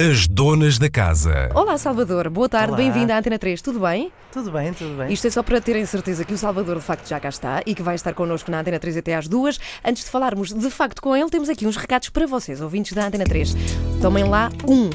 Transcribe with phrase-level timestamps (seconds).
[0.00, 1.50] As donas da casa.
[1.54, 2.30] Olá, Salvador.
[2.30, 2.78] Boa tarde, Olá.
[2.78, 3.60] bem-vindo à Antena 3.
[3.60, 4.10] Tudo bem?
[4.32, 5.12] Tudo bem, tudo bem.
[5.12, 7.74] Isto é só para terem certeza que o Salvador de facto já cá está e
[7.74, 9.60] que vai estar connosco na Antena 3 até às duas.
[9.84, 13.08] Antes de falarmos de facto com ele, temos aqui uns recados para vocês, ouvintes da
[13.08, 13.54] Antena 3.
[14.00, 14.88] Tomem lá um.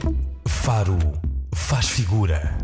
[0.47, 0.97] Faro
[1.53, 2.57] faz figura.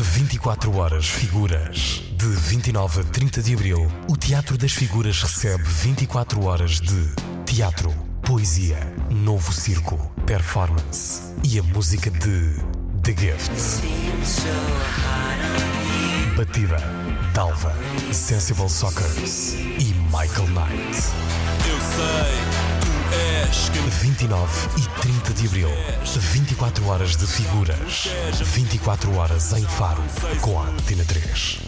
[0.00, 2.04] 24 horas figuras.
[2.12, 7.92] De 29 a 30 de abril, o Teatro das Figuras recebe 24 horas de teatro,
[8.28, 12.56] poesia, novo circo, performance e a música de
[13.02, 13.50] The Gift.
[16.36, 16.76] Batida,
[17.32, 17.74] Dalva,
[18.12, 20.98] Sensible Sockers e Michael Knight.
[21.66, 22.36] Eu sei,
[22.82, 22.92] tu
[23.48, 25.70] és quem 29 e 30 de abril,
[26.04, 28.08] 24 horas de figuras,
[28.42, 30.04] 24 horas em Faro,
[30.42, 31.60] com a Antena 3.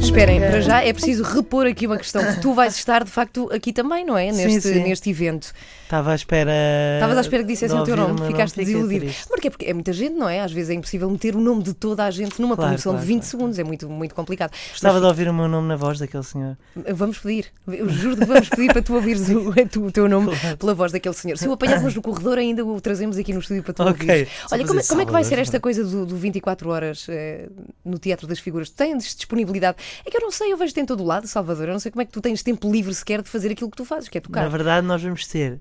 [0.00, 2.22] Esperem, para já é preciso repor aqui uma questão.
[2.40, 4.32] Tu vais estar de facto aqui também, não é?
[4.32, 4.82] Sim, Neste, sim.
[4.82, 5.52] neste evento.
[5.90, 6.52] Estava à espera.
[6.94, 9.06] Estavas à espera que dissessem o teu nome, ficaste desiludido.
[9.26, 9.50] Porquê?
[9.50, 10.38] Porque é muita gente, não é?
[10.38, 13.04] Às vezes é impossível meter o nome de toda a gente numa Claro, promoção claro,
[13.04, 13.30] de 20 claro.
[13.30, 14.52] segundos, é muito, muito complicado.
[14.70, 16.56] Gostava de ouvir o meu nome na voz daquele senhor.
[16.76, 20.08] Mas vamos pedir, eu juro que vamos pedir para tu ouvires o, tu- o teu
[20.08, 21.36] nome pela voz daquele senhor.
[21.36, 23.90] Se o apanharmos no corredor, ainda o trazemos aqui no estúdio para tu Ok.
[24.08, 24.28] ouvires.
[24.52, 27.48] Olha, como, é- como é que vai ser esta coisa do, do 24 horas eh,
[27.84, 28.70] no Teatro das Figuras?
[28.70, 29.76] Tens disponibilidade?
[30.06, 31.66] É que eu não sei, eu vejo-te em todo o lado, Salvador.
[31.66, 33.76] Eu não sei como é que tu tens tempo livre sequer de fazer aquilo que
[33.76, 34.48] tu fazes, que é Na tocar.
[34.48, 35.58] verdade, nós vamos ter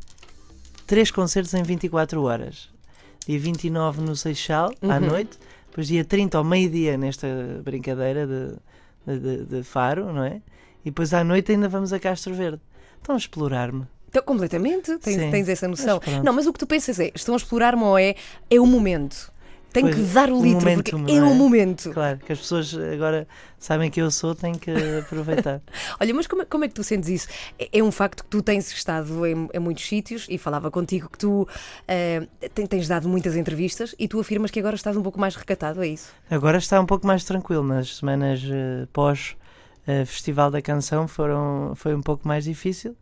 [0.89, 2.67] três concertos em 24 horas.
[3.27, 4.99] Dia 29 no Seixal, à Uhum.
[5.01, 5.37] noite.
[5.69, 7.27] Depois, dia 30 ao meio-dia, nesta
[7.63, 10.41] brincadeira de, de, de- Faro, não é?
[10.83, 12.59] E depois à noite ainda vamos a Castro Verde.
[12.97, 13.85] Estão a explorar-me.
[14.09, 15.29] Então, completamente, tens, Sim.
[15.29, 16.01] tens essa noção.
[16.03, 18.15] Mas não, mas o que tu pensas é, estão a explorar-me ou é,
[18.49, 19.31] é o momento.
[19.71, 21.33] Tenho Pois, que dar o litro, porque é o é?
[21.33, 21.91] momento.
[21.91, 23.27] Claro, que as pessoas agora
[23.59, 25.61] sabem que eu sou, têm que aproveitar.
[25.99, 27.27] Olha, mas como, é- como é que tu sentes isso?
[27.59, 31.07] É, é um facto que tu tens estado em, em muitos sítios e falava contigo
[31.09, 31.47] que tu
[31.87, 35.35] eh, ten- tens dado muitas entrevistas e tu afirmas que agora estás um pouco mais
[35.35, 36.11] recatado, é isso?
[36.31, 37.63] Agora está um pouco mais tranquilo.
[37.63, 39.35] Nas semanas eh, pós
[39.85, 42.95] eh, Festival da Canção foram, foi um pouco mais difícil.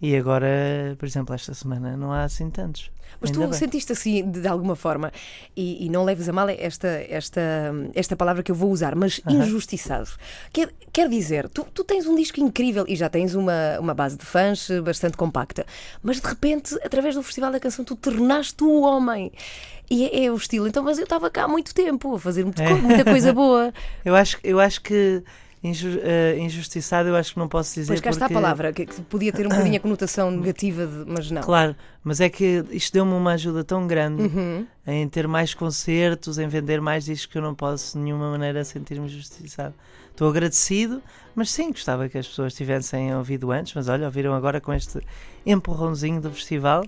[0.00, 2.90] E agora, por exemplo, esta semana não há assim tantos.
[3.20, 3.58] Mas Ainda tu bem.
[3.58, 5.10] sentiste assim de, de alguma forma,
[5.56, 7.40] e, e não leves a mal esta, esta,
[7.94, 9.42] esta palavra que eu vou usar, mas Aham.
[9.42, 10.10] injustiçado.
[10.52, 14.18] Quer, quer dizer, tu, tu tens um disco incrível e já tens uma, uma base
[14.18, 15.64] de fãs bastante compacta,
[16.02, 19.32] mas de repente, através do Festival da Canção, tu tornaste o homem.
[19.88, 20.66] E é, é o estilo.
[20.66, 22.74] Então, mas eu estava cá há muito tempo a fazer muito É.
[22.74, 23.72] muita coisa boa.
[24.04, 25.22] Eu acho, eu acho que
[25.62, 27.88] inju- eh, injustiçado, eu acho que não posso dizer.
[27.88, 30.86] Pois cá está a porque- palavra, que, que podia ter um bocadinho a conotação negativa,
[30.86, 31.42] de- mas não.
[31.42, 31.74] Claro,
[32.04, 34.66] mas é que isto deu-me uma ajuda tão grande Uhum.
[34.86, 38.64] em ter mais concertos, em vender mais discos que eu não posso de nenhuma maneira
[38.64, 39.74] sentir-me justiçado.
[40.10, 41.02] Estou agradecido,
[41.34, 44.98] mas sim, gostava que as pessoas tivessem ouvido antes, mas olha, ouviram agora com este
[45.44, 46.84] empurrãozinho do festival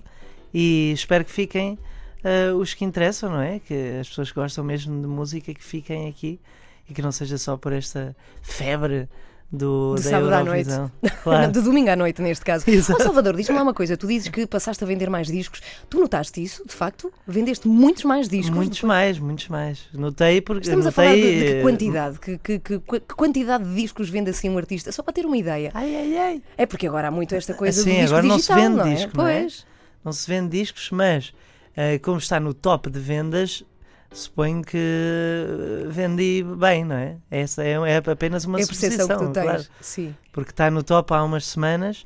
[0.53, 1.77] e espero que fiquem
[2.23, 3.59] ah, os que interessam, não é?
[3.59, 6.39] Que as pessoas que gostam mesmo de música que fiquem aqui
[6.89, 9.07] e que não seja só por esta febre
[9.51, 10.69] do, da sábado à noite.
[11.23, 11.51] Claro.
[11.51, 12.63] de domingo à noite, neste caso.
[12.69, 13.01] Exato.
[13.01, 13.97] Ó Salvador, diz-me lá uma coisa.
[13.97, 15.59] Tu dizes que passaste a vender mais discos.
[15.89, 17.11] Tu notaste isso, de facto?
[17.27, 18.55] Vendeste muitos mais discos.
[18.55, 19.87] Muitos mais, muitos mais.
[19.93, 22.19] Notei porque Estamos a notei, falar de, de que eh, quantidade?
[22.19, 24.91] Que, que- que- que quantidade de discos vende assim um artista?
[24.91, 25.71] Só para ter uma ideia.
[25.73, 26.43] Ai, ai, ai.
[26.57, 28.77] É porque agora há muito esta coisa Sim, do disco agora não se digital, vende
[28.77, 28.93] não é?
[28.95, 29.39] disco, não é?
[29.41, 29.65] Pois.
[30.05, 31.33] Não se vende discos, mas
[31.75, 33.63] eh, como está no top de vendas,
[34.11, 37.17] suponho que eh, vendi bem, não é?
[37.29, 39.43] Essa é, é apenas uma É percepção que tu suposição, tens.
[39.43, 39.65] claro.
[39.81, 40.15] Sim.
[40.31, 42.05] Porque está no top há umas semanas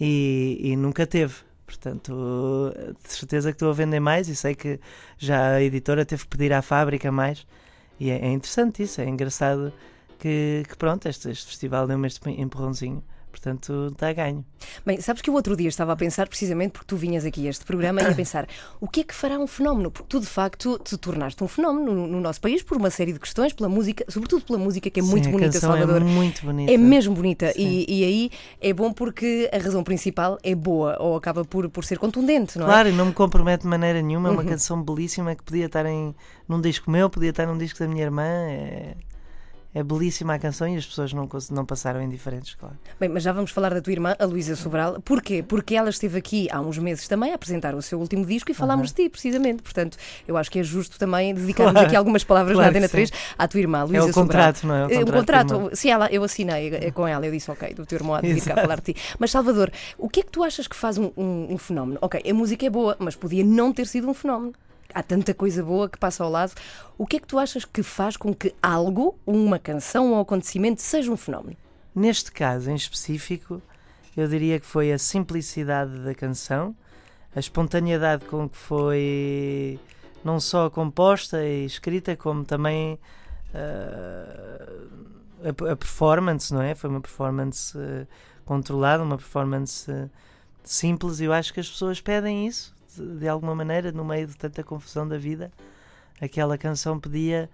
[0.00, 1.34] e, e nunca teve.
[1.66, 2.72] Portanto,
[3.04, 4.80] de certeza que estou a vender mais e sei que
[5.16, 7.46] já a editora teve que pedir à fábrica mais.
[7.98, 9.72] E é, é interessante isso, é engraçado
[10.18, 13.04] que, que pronto, este, este festival deu-me este empurrãozinho.
[13.30, 14.44] Portanto, está a ganho.
[14.84, 17.50] Bem, sabes que o outro dia estava a pensar, precisamente porque tu vinhas aqui a
[17.50, 18.46] este programa, e a pensar
[18.80, 19.90] o que é que fará um fenómeno?
[19.90, 23.12] Porque tu, de facto, te tornaste um fenómeno no, no nosso país por uma série
[23.12, 26.02] de questões, pela música, sobretudo pela música, que é muito Sim, a bonita, canção Salvador.
[26.02, 26.72] É muito bonita.
[26.72, 28.30] É mesmo bonita e, e aí
[28.60, 32.66] é bom porque a razão principal é boa ou acaba por, por ser contundente, não
[32.66, 32.68] é?
[32.68, 34.28] Claro, e não me compromete de maneira nenhuma.
[34.28, 34.48] É uma Uhum.
[34.48, 36.14] canção belíssima que podia estar em,
[36.48, 38.22] num disco meu, podia estar num disco da minha irmã.
[38.24, 38.94] É,
[39.74, 42.76] é belíssima a canção e as pessoas não, não passaram indiferentes, claro.
[42.98, 45.00] Bem, mas já vamos falar da tua irmã, a Luísa Sobral.
[45.00, 45.42] Porquê?
[45.46, 48.54] Porque ela esteve aqui há uns meses também a apresentar o seu último disco e
[48.54, 49.62] falámos de ti, precisamente.
[49.62, 49.96] Portanto,
[50.26, 51.86] eu acho que é justo também dedicarmos Claro.
[51.86, 54.26] aqui algumas palavras Claro na Antena que 3 à tua irmã, Luísa é o Sobral.
[54.26, 54.78] contrato, não é?
[54.92, 55.54] Eh, O O contrato.
[55.54, 58.20] contrato, se ela, eu assinei eh, com ela, eu disse ok, do teu irmão há
[58.20, 58.60] de vir cá Exato.
[58.62, 59.00] falar de ti.
[59.18, 61.98] Mas Salvador, o que é que tu achas que faz um, um- um fenómeno?
[62.02, 64.52] Ok, a música é boa, mas podia não ter sido um fenómeno.
[64.94, 66.52] Há tanta coisa boa que passa ao lado.
[66.98, 70.80] O que é que tu achas que faz com que algo, uma canção um acontecimento,
[70.82, 71.56] seja um fenómeno?
[71.94, 73.60] Neste caso em específico,
[74.16, 76.74] eu diria que foi a simplicidade da canção,
[77.34, 79.78] a espontaneidade com que foi
[80.24, 82.98] não só composta e escrita, como também
[83.54, 84.88] uh,
[85.44, 86.74] a, a, performance, não é?
[86.74, 88.06] Foi uma performance uh,
[88.44, 90.10] controlada, uma performance uh,
[90.62, 94.36] simples, e eu acho que as pessoas pedem isso de, alguma maneira, no meio de
[94.36, 95.50] tanta confusão da vida.
[96.20, 97.48] Aquela canção pedia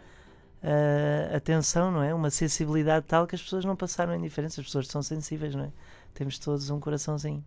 [1.34, 2.12] atenção, não é?
[2.12, 5.70] Uma sensibilidade tal que as pessoas não passaram indiferença, as pessoas são sensíveis, não é?
[6.14, 7.44] Temos todos um coraçãozinho.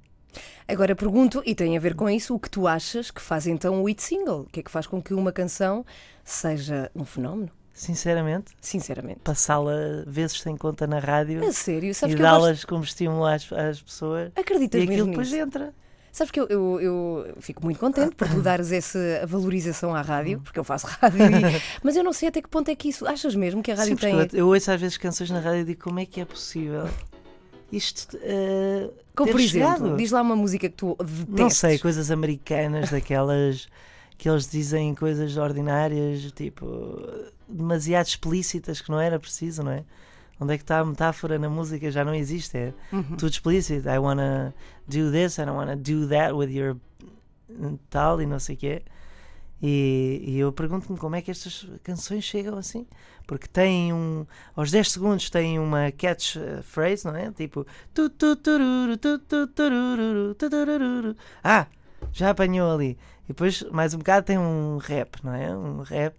[0.68, 3.82] Agora pergunto, e tem a ver com isso, o que tu achas que faz então
[3.82, 4.42] o hit single?
[4.42, 5.86] O que é que faz com que uma canção
[6.24, 7.52] seja um fenómeno?
[7.74, 8.52] Sinceramente?
[8.62, 9.22] Sinceramente.
[9.22, 11.44] Passá-la vezes sem conta na rádio.
[11.44, 11.96] A sério?
[11.96, 12.68] Sabes e dá-las gosto...
[12.68, 14.32] como estímulo às, às pessoas.
[14.36, 15.44] Acreditas E aquilo mesmo depois nisso?
[15.44, 15.74] entra.
[16.12, 20.42] Sabes que eu, eu, eu, fico muito contente por tu dares essa valorização à rádio,
[20.42, 21.62] porque eu faço rádio, e...
[21.84, 23.08] mas eu não sei até que ponto é que isso.
[23.08, 24.14] Achas mesmo que a rádio Sim, tem.
[24.16, 26.88] Eu, eu ouço às vezes canções na rádio e digo como é que é possível
[27.72, 28.18] isto.
[28.18, 29.98] Uh, Como por exemplo, chegado?
[29.98, 31.28] diz lá uma música que tu detestes.
[31.28, 33.68] Não sei, coisas americanas, daquelas
[34.18, 37.02] que eles dizem coisas ordinárias, tipo,
[37.48, 39.84] demasiado explícitas que não era preciso, não é?
[40.40, 41.92] Onde é que está a metáfora na música?
[41.92, 43.18] Já não existe, é Uhum.
[43.18, 43.90] tudo explícito.
[43.90, 44.54] I wanna
[44.88, 46.78] do this, I don't wanna do that with your
[47.90, 48.82] tal e não sei o quê.
[49.62, 52.88] E, e eu pergunto-me como é que estas canções chegam assim.
[53.28, 54.26] Porque têm um.
[54.56, 57.30] Aos 10 segundos têm uma catch phrase, não é?
[57.32, 57.68] Tipo.
[61.44, 61.68] Ah!
[62.14, 62.98] Já apanhou ali.
[63.26, 65.56] E depois, mais um bocado, tem um rap, não é?
[65.56, 66.16] Um rap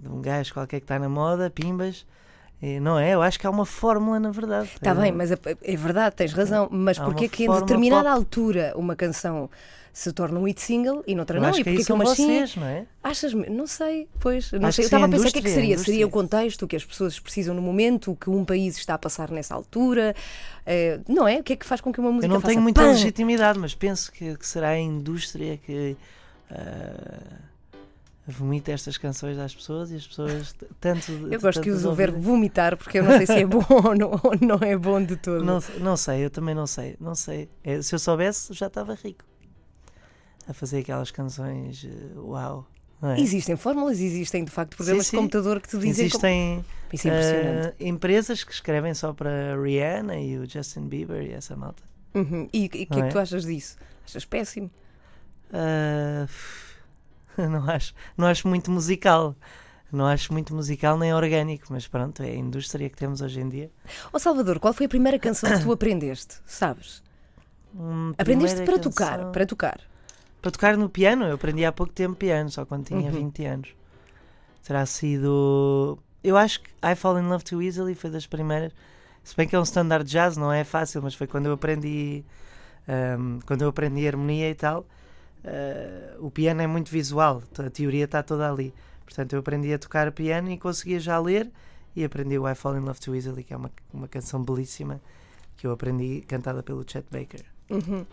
[0.00, 2.06] de um gajo qualquer que está na moda, pimbas.
[2.62, 3.12] E não é?
[3.14, 4.70] Eu acho que há uma fórmula, na verdade.
[4.74, 6.68] Está Tá bem, mas é, é verdade, tens razão.
[6.70, 8.16] Mas Há porquê que em determinada pop.
[8.16, 9.50] altura uma canção
[9.92, 11.48] se torna um hit single e noutra Eu não?
[11.50, 12.86] acho E que porquê aí que são vocês, não é?
[13.04, 13.32] Achas?
[13.34, 14.50] me- Não sei, pois.
[14.52, 14.84] Não sei.
[14.84, 15.78] Eu estava a pensar o que é que indústria, a seria.
[15.78, 16.22] Seria o indústria.
[16.38, 19.30] contexto, o que as pessoas precisam no momento, o que um país está a passar
[19.30, 20.14] nessa altura.
[20.64, 21.38] eh, não é?
[21.40, 22.88] O que é que faz com que uma música Eu não tenho muita pam?
[22.88, 25.96] legitimidade, mas penso que, que será a indústria que
[26.50, 27.38] ah,
[28.26, 31.12] vomita estas canções às pessoas e as pessoas tanto.
[31.30, 33.64] Eu gosto que use o de verbo vomitar porque eu não sei se é bom
[33.68, 35.44] ou não, ou não é bom de todo.
[35.44, 36.96] Não, não sei, eu também não sei.
[37.00, 37.48] Não sei.
[37.62, 39.24] É, se eu soubesse, já estava rico
[40.48, 41.84] a fazer aquelas canções.
[41.84, 42.66] eh, Uau!
[43.02, 43.20] é?
[43.20, 45.22] Existem fórmulas, existem de facto programas Sim, de sim.
[45.22, 46.06] computador que te dizem.
[46.06, 46.64] Existem como...
[46.92, 51.32] Isso é ah, empresas que escrevem só para a Rihanna e o Justin Bieber e
[51.32, 51.82] essa malta.
[52.14, 52.48] Uhum.
[52.52, 53.08] E o que é que é?
[53.08, 53.76] tu achas disso?
[54.04, 54.70] Achas péssimo?
[55.52, 56.26] Ah,
[57.50, 59.34] não, acho, não acho muito musical.
[59.92, 63.48] Não acho muito musical nem orgânico, mas pronto, é a indústria que temos hoje em
[63.48, 63.70] dia.
[64.12, 66.38] Ó Salvador, qual foi a primeira canção que tu aprendeste?
[66.44, 67.02] Sabes?
[67.74, 69.80] Hum, Aprendeste para tocar, canção- para tocar.
[70.42, 73.16] Para tocar no piano, eu aprendi há pouco tempo piano, só quando tinha Uhum.
[73.18, 73.68] 20 anos.
[74.64, 75.98] Terá sido.
[76.22, 78.72] Eu acho que I Fall in Love Too Easily foi das primeiras.
[79.22, 82.24] Se bem que é um standard jazz, não é fácil, mas foi quando eu aprendi.
[82.88, 84.84] ahm, quando eu aprendi harmonia e tal.
[85.46, 88.74] Ah, o piano é muito visual, a teoria está toda ali.
[89.04, 91.50] Portanto, eu aprendi a tocar piano e conseguia já ler.
[91.94, 95.00] E aprendi o I Fall in Love Too Easily, que é uma, uma canção belíssima
[95.56, 97.55] que eu aprendi cantada pelo Chet Baker.
[97.68, 98.04] Uhum.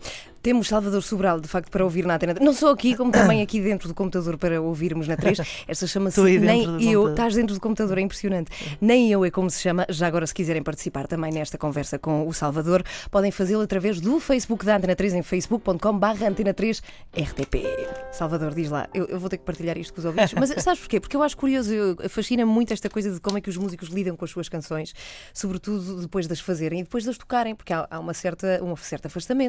[0.44, 2.34] Temos Salvador Sobral, de facto, para ouvir na Antena.
[2.38, 5.38] Não só aqui, como também aqui dentro do computador para ouvirmos na 3.
[5.66, 7.08] Esta chama-se Nem Eu.
[7.08, 8.50] Estás dentro do computador, é impressionante.
[8.78, 9.86] Nem Eu é como se chama.
[9.88, 14.20] Já agora, se quiserem participar também nesta conversa com o Salvador, podem fazê-lo através do
[14.20, 16.82] Facebook da Antena 3 em facebook.com.br Antena 3
[17.16, 17.64] RTP.
[18.12, 20.34] Salvador, diz lá, eu, eu vou ter que partilhar isto com os ouvintes.
[20.34, 21.00] Mas sabes porquê?
[21.00, 21.72] Porque eu acho curioso,
[22.10, 24.94] fascina-me muito esta coisa de como é que os músicos lidam com as suas canções,
[25.32, 28.60] sobretudo depois de as fazerem e depois de as tocarem, porque há, há uma certa,
[28.62, 29.43] um certo afastamento.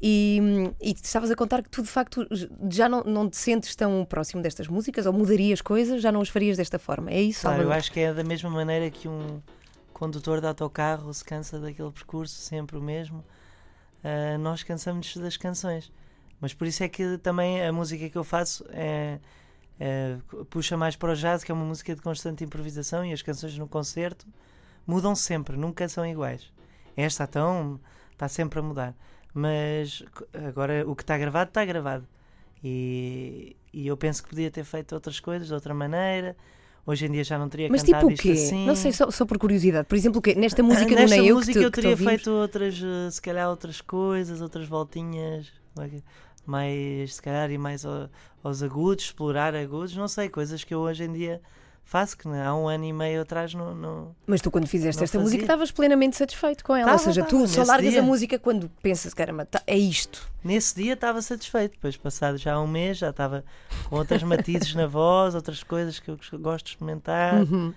[0.00, 0.40] E,
[0.80, 2.26] e tu estavas a contar que tu, de facto,
[2.70, 6.28] já não, não te sentes tão próximo destas músicas ou mudarias coisas, já não as
[6.28, 7.10] farias desta forma.
[7.10, 9.40] É isso, Claro, eu acho que é da mesma maneira que um
[9.92, 13.24] condutor de autocarro se cansa daquele percurso, sempre o mesmo.
[14.04, 15.92] ah, nós cansamos das canções.
[16.40, 19.18] Mas por isso é que também a música que eu faço é,
[19.80, 20.16] é-
[20.48, 23.58] puxa mais para o jazz, que é uma música de constante improvisação, e as canções
[23.58, 24.24] no concerto
[24.86, 26.52] mudam sempre, nunca são iguais.
[26.96, 27.80] Esta então
[28.12, 28.94] está sempre a mudar.
[29.34, 30.02] Mas
[30.48, 32.06] agora o que está gravado, está gravado.
[32.62, 36.36] E, e eu penso que podia ter feito outras coisas de outra maneira.
[36.86, 38.32] Hoje em dia já não teria Mas cantado tipo o quê?
[38.32, 38.66] isto assim.
[38.66, 39.86] Não sei, só, só por curiosidade.
[39.86, 40.34] Por exemplo, o quê?
[40.34, 42.12] Nesta música do Nesta Eu que música eu que te teria ouvimos?
[42.14, 46.02] feito outras, eh, se calhar outras coisas, outras voltinhas, é que-
[46.46, 48.08] mais se calhar e mais ao-
[48.42, 51.42] aos agudos, explorar agudos, não sei, coisas que eu hoje em dia
[51.88, 55.16] faço que há um ano e meio atrás não, não, Mas tu, quando fizeste esta
[55.16, 55.24] fazia.
[55.24, 56.92] música, estavas plenamente satisfeito com ela.
[56.92, 58.00] Ou Tava, seja, tu tava, só nesse largas dia.
[58.00, 60.30] a música quando pensas, caramba, tá- é isto.
[60.44, 63.42] Nesse dia estava satisfeito, depois passado já um mês já estava
[63.88, 67.40] com outras matizes na voz, outras coisas que eu gosto de experimentar.
[67.42, 67.72] Uhum.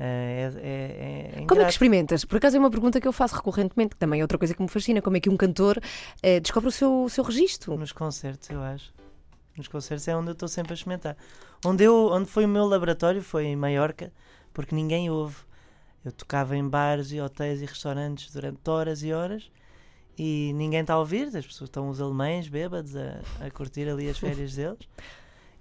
[0.00, 2.24] É, é, é, é Como é que experimentas?
[2.24, 4.60] Por acaso é uma pergunta que eu faço recorrentemente, que também é outra coisa que
[4.60, 5.00] me fascina.
[5.00, 5.80] Como é que um cantor
[6.20, 7.76] eh, descobre o seu, o seu registro?
[7.78, 8.92] Nos concertos, eu acho.
[9.56, 11.16] Nos concertos é onde eu estou sempre a experimentar.
[11.64, 14.12] Onde, eu, onde foi o meu laboratório foi em Maiorca,
[14.52, 15.36] porque ninguém ouve.
[16.04, 19.50] Eu tocava em bares e hotéis e restaurantes durante horas e horas
[20.18, 21.28] e ninguém está a ouvir.
[21.28, 24.88] As pessoas estão os alemães bêbados a, a curtir ali as férias deles.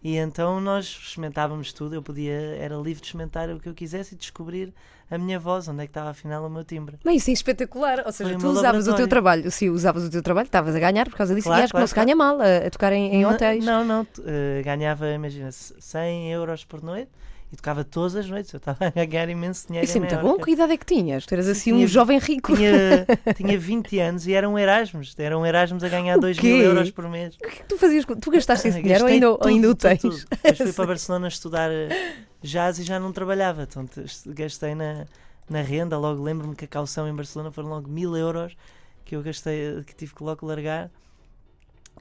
[0.04, 1.96] E então nós experimentávamos tudo.
[1.96, 4.74] Eu podia, era livre de experimentar o que eu quisesse e descobrir
[5.10, 6.98] a minha voz, onde é que estava afinal o meu timbre.
[7.06, 8.04] Bem, isso é espetacular.
[8.06, 9.50] Ou seja, Foi tu usavas o teu trabalho.
[9.50, 11.48] Se usavas o teu trabalho, estavas a ganhar por causa disso.
[11.48, 13.32] Claro, e acho que claro, não se ganha mal a, a tocar em, em Não-
[13.32, 13.64] hotéis.
[13.64, 14.08] Não, não.
[14.26, 17.10] eh, ganhava, imagina, 100 euros por noite
[17.54, 18.52] e tocava todas as noites.
[18.52, 19.86] Eu estava a ganhar imenso dinheiro.
[19.86, 20.38] Isso é muito bom.
[20.40, 21.24] Que idade é que tinhas?
[21.26, 22.56] Tu eras assim um Tinha- jovem rico.
[22.56, 23.06] Tinha,
[23.38, 25.14] tinha 20 anos e era um Erasmus.
[25.20, 26.48] Era um Erasmus a ganhar O 2 quê?
[26.52, 27.36] mil euros por mês.
[27.36, 28.06] O que é que tu fazias?
[28.20, 30.02] Tu gastaste esse dinheiro ou ainda, tudo, ainda o tens?
[30.02, 30.18] tudo.
[30.32, 33.64] Depois fui para Barcelona estudar eh, jazz e já não trabalhava.
[33.64, 35.06] Então te- gastei na,
[35.48, 35.96] na renda.
[35.98, 38.58] Logo lembro-me que a calção em Barcelona foram logo mil euros
[39.06, 40.90] que eu gastei, que tive que logo largar.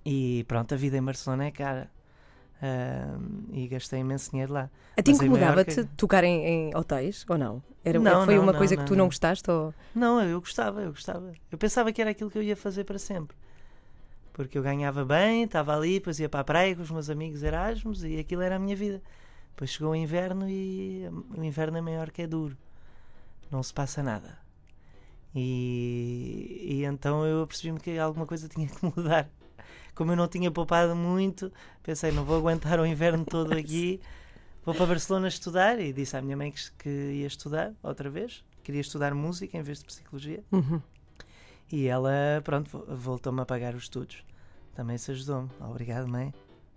[0.05, 1.91] E pronto, a vida em Barcelona é cara.
[2.63, 4.71] Ahm, e gastei imenso dinheiro lá.
[4.97, 7.61] A ti incomodava-te Maiorca- tocar em, em hotéis ou não?
[7.85, 9.51] Era, Não, foi não, uma não, coisa que não, tu não gostaste?
[9.51, 9.75] Ou...
[9.93, 11.33] Não, eu gostava, eu gostava.
[11.51, 13.37] Eu pensava que era aquilo que eu ia fazer para sempre.
[14.33, 17.43] Porque eu ganhava bem, estava ali, depois ia para a praia com os meus amigos
[17.43, 19.03] Erasmus e aquilo era a minha vida.
[19.51, 22.57] Depois chegou o inverno e o inverno é maior que é duro.
[23.51, 24.39] Não se passa nada.
[25.35, 29.29] E, e então eu percebi-me que alguma coisa tinha que mudar.
[29.95, 34.01] Como eu não tinha poupado muito, pensei, não vou aguentar o inverno todo aqui.
[34.65, 38.45] Vou para Barcelona estudar e disse à minha mãe que, que ia estudar outra vez.
[38.63, 40.43] Queria estudar música em vez de psicologia.
[40.53, 40.81] Uhum.
[41.71, 42.11] E ela,
[42.45, 44.25] pronto, vo- voltou-me a pagar os estudos.
[44.75, 45.51] Também se ajudou-me.
[45.61, 46.33] Obrigado, mãe.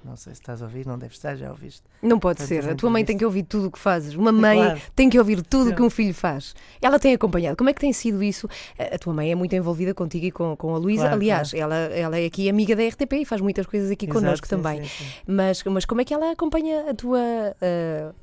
[0.05, 1.81] Não sei se estás a ouvir, não deves estar, já ouviste.
[1.99, 2.69] Não pode Tantas ser.
[2.69, 4.13] A tua mãe tem que ouvir tudo o que fazes.
[4.13, 4.81] Uma mãe Claro.
[4.95, 6.53] tem que ouvir tudo o que um filho faz.
[6.79, 7.57] Ela tem acompanhado.
[7.57, 8.47] Como é que tem sido isso?
[8.77, 11.01] A tua mãe é muito envolvida contigo e com, com a Luísa.
[11.03, 14.19] Claro, Aliás, ela, ela é aqui amiga da RTP e faz muitas coisas aqui Exato,
[14.21, 14.83] connosco sim, também.
[14.83, 15.11] sim, sim.
[15.25, 17.19] Mas, mas como é que ela acompanha a tua.
[17.59, 18.13] ah,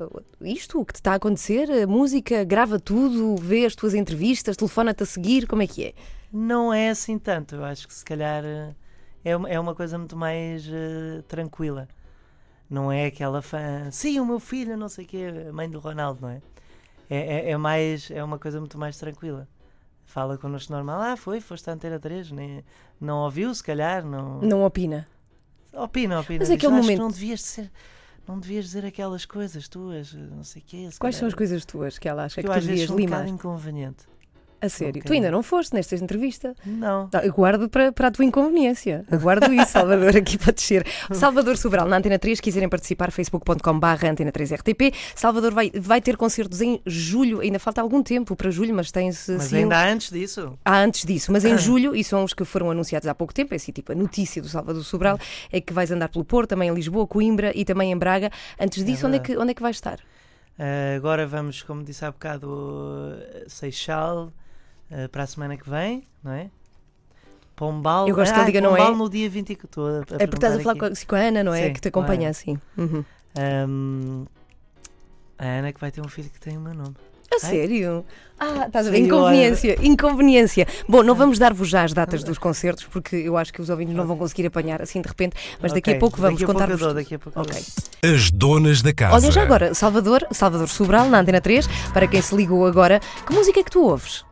[0.40, 1.68] isto, o que te está a acontecer?
[1.82, 5.46] A música, grava tudo, vê as tuas entrevistas, telefona-te a seguir?
[5.48, 5.92] Como é que é?
[6.32, 7.56] Não é assim tanto.
[7.56, 8.70] Eu acho que se calhar eh,
[9.24, 11.88] é, uma- é uma coisa muito mais eh, tranquila.
[12.68, 15.78] Não é aquela fã, sim, o meu filho, não sei o quê, a mãe do
[15.78, 16.40] Ronaldo, não é?
[17.10, 19.46] É, é, é mais, é uma coisa muito mais tranquila.
[20.06, 22.64] Fala connosco normal, ah, foi, foste à Antena 3, nem,
[23.00, 24.40] não ouviu, se calhar, não.
[24.40, 25.06] Não opina.
[25.72, 26.38] Opina, opina.
[26.40, 27.70] Mas diz, aquele "Acho que momento- não devias ser,
[28.26, 30.88] não devias dizer aquelas coisas tuas, não sei o quê.
[30.98, 32.98] Quais são as calhar." coisas tuas que ela acha Que que tu devias sou um
[32.98, 33.20] limar?
[33.20, 34.04] bocado inconveniente.
[34.62, 35.02] A sério.
[35.04, 36.54] Tu ainda não foste nesta entrevista.
[36.64, 37.08] Não.
[37.08, 39.04] Tá, eu guardo para, para a tua inconveniência.
[39.10, 40.86] Aguardo isso, Salvador, aqui para descer.
[41.10, 44.94] Salvador Sobral, na Antena 3, quiserem participar, facebook.com.br Antena 3 RTP.
[45.16, 49.32] Salvador vai, vai ter concertos em julho, ainda falta algum tempo para julho, mas tem-se.
[49.32, 50.56] Mas assim, ainda há antes disso.
[50.64, 53.52] Há antes disso, mas em julho, e são os que foram anunciados há pouco tempo,
[53.52, 55.18] é assim, tipo a notícia do Salvador Sobral,
[55.50, 58.30] é que vais andar pelo Porto, também em Lisboa, Coimbra e também em Braga.
[58.60, 59.98] Antes disso, onde, é que, onde é que vais estar?
[60.56, 64.32] Uh, agora vamos, como disse há bocado, Seixal
[64.92, 66.48] uh, para a semana que vem, não é?
[67.56, 68.08] Pombal.
[68.08, 68.96] Eu gosto que ah, ele diga, não Pombal é?
[68.96, 71.02] no dia 20 que estou a, a É porque estás a falar com aqui.
[71.02, 71.66] a, com a Ana, não é?
[71.66, 72.30] Sim, que te acompanha Ana.
[72.30, 72.58] assim.
[72.76, 73.04] Uhum.
[73.68, 74.24] Um,
[75.38, 76.94] a Ana que vai ter um filho que tem o meu nome.
[77.34, 78.04] A sério?
[78.38, 78.98] Ah, estás a ver?
[78.98, 80.66] Inconveniência, inconveniência.
[80.86, 83.94] Bom, não vamos dar-vos já as datas dos concertos, porque eu acho que os ouvintes
[83.94, 86.46] não vão conseguir apanhar assim de repente, mas daqui a Ok, pouco vamos daqui a
[86.54, 86.94] pouco eu contar-vos.
[86.94, 87.62] daqui a pouco eu Ok.
[88.02, 88.14] dou.
[88.14, 89.14] As donas da casa.
[89.16, 93.32] Olha, já agora, Salvador, Salvador Sobral, na Antena 3, para quem se ligou agora, que
[93.32, 94.26] música é que tu ouves?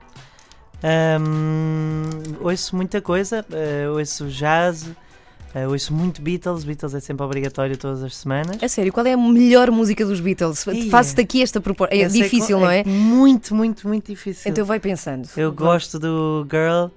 [0.83, 2.09] Um,
[2.41, 6.65] ouço muita coisa, uh, ouço jazz, uh, ouço muito Beatles.
[6.65, 8.63] Beatles é sempre obrigatório todas as semanas.
[8.63, 10.65] A sério, qual é a melhor música dos Beatles?
[10.91, 11.95] Faço-te aqui esta proposta.
[11.95, 12.83] É Eu difícil, qual- não é?
[12.85, 14.51] Muito, muito, muito difícil.
[14.51, 15.29] Então vai pensando.
[15.37, 16.89] Eu gosto do Girl.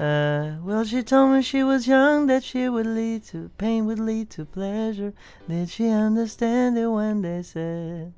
[0.00, 4.00] Uh, well, she told me she was young, that she would lead to pain, would
[4.02, 5.12] lead to pleasure.
[5.46, 8.12] Did she understand it when they said?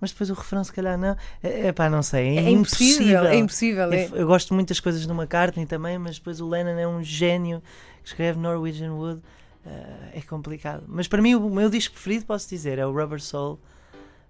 [0.00, 1.16] Mas depois o refrão, se calhar, não.
[1.42, 2.38] É, é pá, não sei.
[2.38, 3.92] É, É impossível, é impossível.
[3.92, 4.06] é.
[4.06, 7.02] Eu, eu gosto de muitas coisas no McCartney também, mas depois o Lennon é um
[7.02, 7.62] gênio
[8.02, 9.20] que escreve Norwegian Wood.
[9.64, 9.70] Uh,
[10.14, 10.84] é complicado.
[10.88, 13.60] Mas para mim, o meu disco preferido, posso dizer, é o Rubber Soul,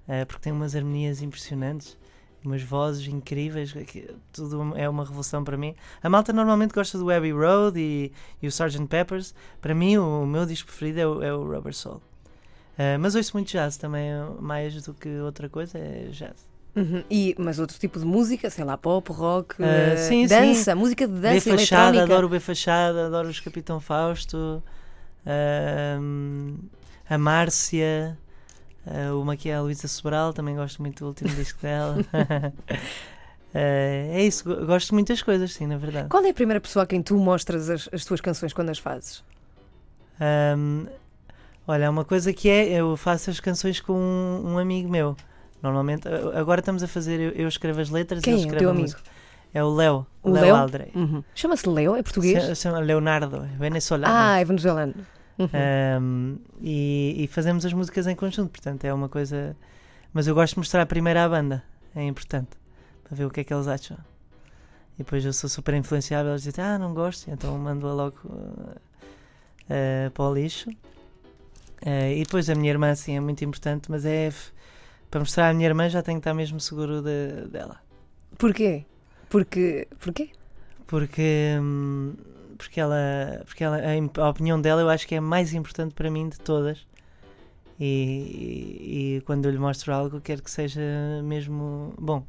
[0.08, 1.96] uh, porque tem umas harmonias impressionantes,
[2.44, 3.72] umas vozes incríveis.
[4.32, 5.76] Tudo é uma revolução para mim.
[6.02, 8.12] A malta normalmente gosta do Abbey Road e,
[8.42, 8.86] e o Sgt.
[8.88, 9.32] Peppers.
[9.60, 12.02] Para mim, o, meu disco preferido é o, é o Rubber Soul.
[12.80, 14.10] Uh, mas ouço muito jazz também,
[14.40, 16.48] mais do que outra coisa, é jazz.
[16.74, 17.02] Uhum.
[17.10, 21.06] E, mas outro tipo de música, sei lá, pop, rock, Ah, eh, sim, dança, música
[21.06, 22.04] de B dança Fachada, eletrónica.
[22.14, 24.62] adoro o B Fachada, adoro os Capitão Fausto,
[25.26, 26.54] ahm,
[27.08, 28.16] a Márcia,
[28.86, 31.96] Ah, uma que é a Luísa Sobral, também gosto muito do último disco dela.
[33.52, 36.08] Ah, é isso, go- gosto de muitas coisas, sim, na verdade.
[36.08, 38.78] Qual é a primeira pessoa a quem tu mostras as, as tuas canções quando as
[38.78, 39.24] fazes?
[41.70, 45.16] Olha, uma coisa que é, eu faço as canções com um, um amigo meu.
[45.62, 48.46] Normalmente, agora estamos a fazer, eu, eu escrevo as letras e Quem ele é o
[48.46, 48.96] escreve teu amigo?
[49.52, 50.56] É o Léo, O Léo Léo?
[50.56, 50.90] Aldrey.
[50.94, 51.24] Uhum.
[51.34, 52.44] Chama-se Leo, é português?
[52.44, 54.14] Se chama Leonardo, é venezuelano.
[54.14, 54.94] ah, é venezuelano.
[55.38, 55.48] Uhum.
[56.00, 59.56] Um, e, e fazemos as músicas em conjunto, portanto é uma coisa.
[60.12, 61.62] Mas eu gosto de mostrar primeiro à banda,
[61.94, 62.50] é importante,
[63.04, 63.96] para ver o que é que eles acham.
[64.94, 68.76] E depois eu sou super influenciável, eles dizem, ah, não gosto, então mando-a logo uh,
[69.66, 70.70] uh, para o lixo.
[71.84, 74.30] Uh, e depois a minha irmã, sim, é muito importante, mas é
[75.10, 77.80] para mostrar à minha irmã já tenho que estar mesmo seguro de- dela.
[78.38, 78.84] Porquê?
[79.28, 79.88] Porque.
[79.98, 80.30] Porquê?
[80.86, 82.14] porque hum,
[82.58, 85.94] porque ela porque ela a, a opinião dela eu acho que é a mais importante
[85.94, 86.84] para mim de todas
[87.78, 90.80] e, e- e quando eu lhe mostro algo quero que seja
[91.22, 92.24] mesmo bom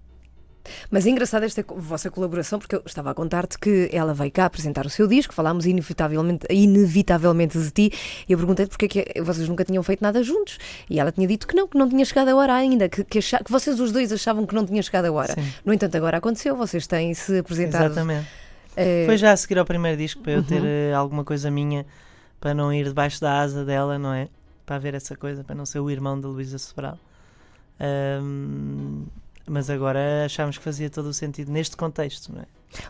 [0.90, 4.46] Mas é engraçada esta vossa colaboração, porque eu estava a contar-te que ela veio cá
[4.46, 7.92] apresentar o seu disco, falámos inevitavelmente, inevitavelmente de ti,
[8.28, 10.58] e eu perguntei-te porque é que vocês nunca tinham feito nada juntos.
[10.90, 13.20] E ela tinha dito que não, que não tinha chegado a hora ainda, que, que,
[13.20, 15.34] acha- que vocês os dois achavam que não tinha chegado a hora.
[15.34, 17.86] Sim, No entanto, agora aconteceu, vocês têm se apresentado.
[17.86, 18.28] exatamente
[18.76, 20.66] eh, foi já a seguir ao primeiro disco para eu ter Uhum.
[20.68, 21.86] eh, alguma coisa minha
[22.40, 24.30] para não ir debaixo da asa dela não é
[24.66, 26.98] para haver essa coisa para não ser o irmão da Luísa Sobral
[27.80, 29.06] Hum,
[29.48, 32.46] mas agora achámos que fazia todo o sentido neste contexto não é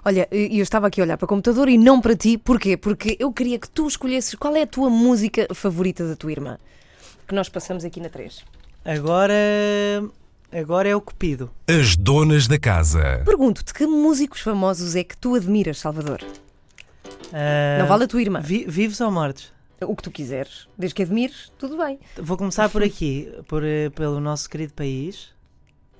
[0.05, 2.77] Olha, e eu estava aqui a olhar para o computador e não para ti, porquê?
[2.77, 6.59] Porque eu queria que tu escolhesses qual é a tua música favorita da tua irmã,
[7.27, 8.43] que nós passamos aqui na 3.
[8.85, 9.33] Agora,
[10.51, 11.49] agora é o Cupido.
[11.67, 13.23] As donas da casa.
[13.25, 16.19] Pergunto-te que músicos famosos é que tu admiras, Salvador?
[17.33, 18.39] Ah, Não vale a tua irmã.
[18.39, 19.51] vi- vivos ou mortos?
[19.81, 20.67] O que tu quiseres.
[20.77, 21.99] Desde que admires, tudo bem.
[22.17, 25.29] Vou começar por aqui, por, eh, pelo nosso querido país.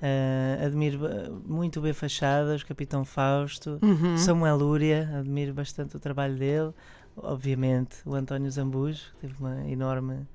[0.02, 4.18] Ah, admiro eh, muito o B Fachadas, Capitão Fausto, Uhum.
[4.18, 6.72] Samuel Lúria, admiro bastante o trabalho dele.
[7.16, 10.26] Obviamente, o António Zambujo, que teve uma enorme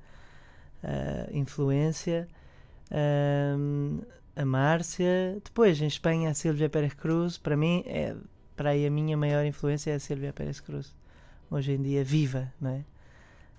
[0.82, 2.26] ah, influência.
[2.90, 4.00] Ahm,
[4.34, 5.38] a Márcia.
[5.44, 7.36] Depois, em Espanha, a Silvia Pérez Cruz.
[7.36, 8.14] Para mim, é,
[8.56, 10.94] para aí a minha maior influência é a Silvia Pérez Cruz.
[11.50, 12.84] Hoje em dia, viva, não é?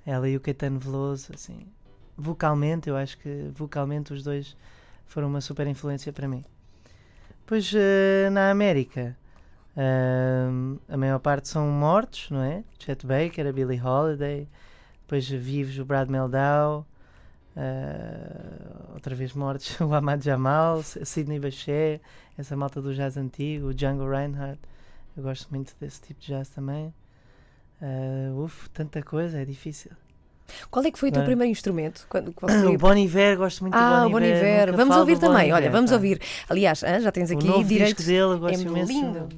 [0.06, 1.68] Ela e o Caetano Veloso, assim.
[2.18, 4.56] Vocalmente, eu acho que vocalmente os dois
[5.10, 6.44] foram uma super influência para mim.
[7.42, 9.18] Depois, eh, na América,
[9.76, 12.64] ahm, a maior parte são mortos, não é?
[12.78, 14.48] Chet Baker, a Billie Holiday.
[15.02, 16.86] Depois, vivos, o Brad Meldau.
[17.58, 22.02] ah, outra vez mortos, o Ahmad Jamal, Sidney Bechet,
[22.38, 24.60] essa malta do jazz antigo, o Django Reinhardt.
[25.18, 26.94] Eu gosto muito desse tipo de jazz também.
[27.82, 29.92] Ah, uf, tanta coisa, é difícil.
[30.70, 31.28] Qual é que foi o teu Bem.
[31.28, 32.06] primeiro instrumento?
[32.10, 34.32] Quando, qual foi O Bon Iver, gosto muito Ah, do o Bon Iver.
[34.40, 34.66] Boniver.
[34.68, 35.52] nunca Vamos falo ouvir Bon também.
[35.54, 35.96] Olha, Iver, vamos pá.
[35.96, 36.22] ouvir.
[36.50, 37.96] Aliás, ah, já tens O aqui novo direito.
[37.98, 38.92] disco dele, eu gosto É imenso.
[38.92, 39.30] lindo.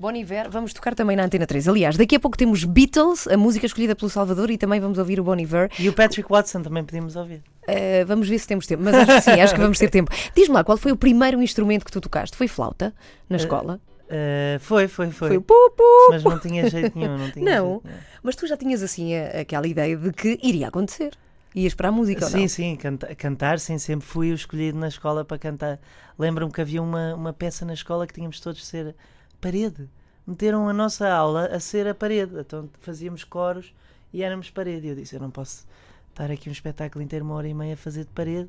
[0.00, 1.66] Bon Iver, vamos tocar também na Antena 3.
[1.66, 5.18] Aliás, daqui a pouco temos Beatles, a música escolhida pelo Salvador, e também vamos ouvir
[5.18, 5.68] o Bon Iver.
[5.76, 7.42] E o Patrick Watson também podíamos ouvir.
[7.68, 10.10] Uh, vamos ver se temos tempo, mas acho que sim, acho que vamos ter tempo.
[10.36, 12.36] Diz-me lá, qual foi o primeiro instrumento que tu tocaste?
[12.36, 12.94] Foi flauta
[13.28, 13.80] na Eh, escola?
[14.10, 15.28] Ah, foi, foi, foi.
[15.28, 15.82] Foi o pu, pu.
[16.10, 17.18] Mas não tinha jeito nenhum.
[17.18, 17.30] Não.
[17.30, 17.70] Tinha Não.
[17.72, 17.98] jeito nenhum.
[18.22, 21.16] Mas tu já tinhas assim a- aquela ideia de que iria acontecer.
[21.54, 22.48] Ias para a música ou Sim, não?
[22.48, 25.80] sim, canta- cantar, sim, sempre fui o escolhido na escola para cantar.
[26.18, 28.94] Lembro-me que havia uma, uma peça na escola que tínhamos todos de ser
[29.40, 29.88] parede.
[30.26, 32.32] Meteram a nossa aula a ser a parede.
[32.38, 33.72] Então fazíamos coros
[34.12, 34.86] e éramos parede.
[34.86, 35.66] E eu disse: Eu não posso
[36.10, 38.48] estar aqui um espetáculo inteiro, uma hora e meia, a fazer de parede.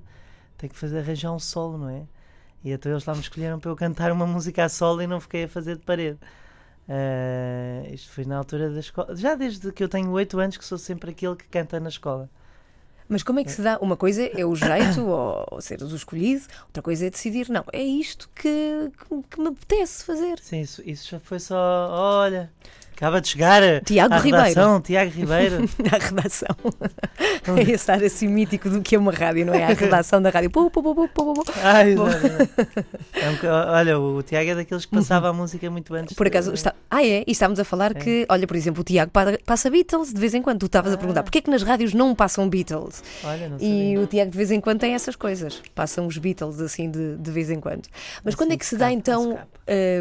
[0.58, 2.04] Tenho que fazer, arranjar um solo, não é?
[2.64, 5.20] E então eles lá me escolheram para eu cantar uma música a solo e não
[5.20, 6.20] fiquei a fazer de parede.
[6.90, 9.16] Ah, isto foi na altura da escola.
[9.16, 12.30] Já desde que eu tenho 8 anos que sou sempre aquele que canta na escola.
[13.08, 13.80] Mas como é que se dá?
[13.80, 17.64] Uma coisa é o jeito, ou, ou seres o escolhido, outra coisa é decidir, não,
[17.74, 20.38] é isto que, que, que me apetece fazer.
[20.40, 21.88] Sim, isso, isso já foi só.
[21.90, 22.52] Olha,
[23.00, 24.46] acaba de chegar Tiago à Ribeiro.
[24.46, 25.56] redação, Tiago Ribeiro.
[25.92, 26.56] À redação.
[27.58, 29.64] É esse estar assim mítico do que é uma rádio, não é?
[29.64, 30.50] A redação da rádio.
[30.52, 31.44] Pu, pu, pu, pu, pu.
[31.64, 32.12] Ai, não, não.
[32.12, 36.16] É um olha, o Tiago é daqueles que passava a música muito antes.
[36.16, 36.76] Por acaso, de- está...
[36.92, 37.24] ah é?
[37.26, 38.00] E estávamos a falar É.
[38.00, 40.60] que, olha, por exemplo, o Tiago pa- passa Beatles de vez em quando.
[40.60, 41.24] Tu estavas a perguntar Ah.
[41.24, 43.02] porquê é que nas rádios não passam Beatles?
[43.24, 43.60] Olha, não E
[43.94, 44.00] sabia.
[44.02, 45.62] o Tiago de vez em quando tem essas coisas.
[45.74, 47.84] Passam os Beatles assim de, de vez em quando.
[48.24, 49.40] Mas Assim quando é que se dá então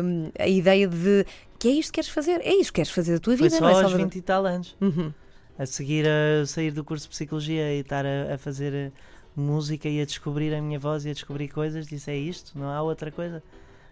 [0.04, 1.24] hum, a ideia de
[1.58, 2.40] que é isto que queres fazer?
[2.42, 4.06] É isto que queres fazer da tua Foi vida, só não é, aos Salvador?
[4.06, 4.76] 20 e tal anos.
[4.80, 5.12] Uhum.
[5.58, 8.92] A seguir a sair do curso de Psicologia e estar a, a fazer eh,
[9.34, 12.68] música e a descobrir a minha voz e a descobrir coisas, disse é isto, não
[12.68, 13.42] há outra coisa.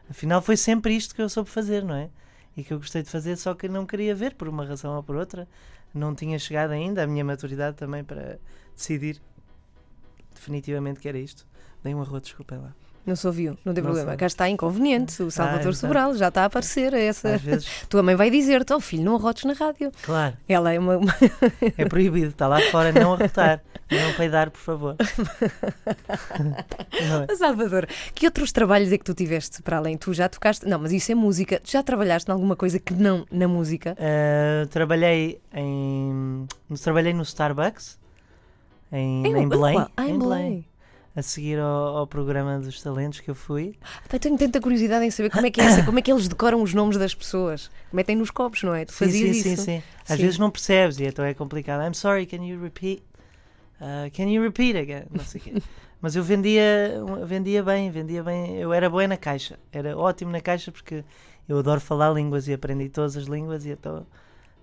[0.08, 2.08] Afinal, foi sempre isto que eu soube fazer, não é?
[2.56, 5.02] E que eu gostei de fazer, só que não queria ver por uma razão ou
[5.02, 5.48] por outra.
[5.92, 8.38] Não tinha chegado ainda a minha maturidade também para
[8.74, 9.20] decidir
[10.34, 11.46] definitivamente que era isto.
[11.82, 12.74] Dei um arroz, desculpem lá.
[13.06, 14.10] Não se ouviu, não tem Não problema.
[14.10, 14.16] sei.
[14.18, 15.22] Cá está inconveniente.
[15.22, 15.76] O Salvador exato.
[15.76, 16.92] Sobral já está a aparecer.
[16.92, 17.34] Essa...
[17.36, 19.92] Às vezes, Tua mãe vai dizer-te, oh filho, não arrotes na rádio.
[20.02, 20.98] claro, Ela é uma.
[21.78, 24.96] é proibido, está lá fora, não arrotar, não peidar, por favor.
[27.28, 27.36] É?
[27.36, 29.96] Salvador, que outros trabalhos é que tu tiveste para além?
[29.96, 30.66] Tu já tocaste.
[30.66, 31.60] Não, mas isso é música.
[31.60, 33.96] Tu já trabalhaste em alguma coisa que não na música?
[33.98, 36.46] Uh, trabalhei em.
[36.82, 37.98] Trabalhei no Starbucks
[38.92, 39.86] em, em, Eu- Belém.
[39.96, 40.66] Ah, em Belém.
[41.16, 43.74] A seguir ao, ao programa dos talentos que eu fui.
[44.08, 46.28] Pá, tenho tanta curiosidade em saber como é que é essa, como é que eles
[46.28, 47.70] decoram os nomes das pessoas.
[47.90, 48.84] Metem nos copos, não é?
[48.84, 49.62] Tu fazias sim, sim, isso.
[49.64, 49.82] sim.
[50.08, 50.22] Às Sim.
[50.22, 51.82] vezes não percebes e então é complicado.
[51.82, 53.02] I'm sorry, can you repeat?
[53.80, 55.06] Uh, can you repeat again?
[55.10, 55.52] Não sei o quê.
[56.00, 58.56] Mas eu vendia, vendia bem, vendia bem.
[58.58, 59.58] Eu era boa na caixa.
[59.72, 61.02] Era ótimo na caixa porque
[61.48, 64.06] eu adoro falar línguas e aprendi todas as línguas e então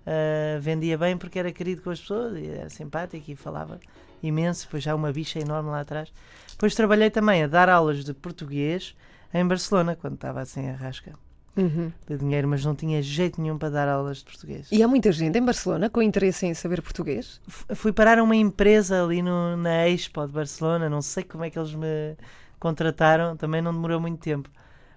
[0.06, 3.80] uh, vendia bem porque era querido com as pessoas e era simpático e falava
[4.22, 4.66] imenso.
[4.66, 6.14] Depois já uma bicha enorme lá atrás.
[6.54, 8.96] Depois trabalhei também a dar aulas de português
[9.34, 11.14] em Barcelona quando estava assim a rasca
[11.56, 11.92] Uhum.
[12.08, 14.68] de dinheiro, mas não tinha jeito nenhum para dar aulas de português.
[14.72, 17.40] E há muita gente em Barcelona com interesse em saber português.
[17.48, 21.44] F- fui parar a uma empresa ali no, na Expo de Barcelona, não sei como
[21.44, 22.16] é que eles me
[22.60, 24.50] contrataram, também não demorou muito tempo.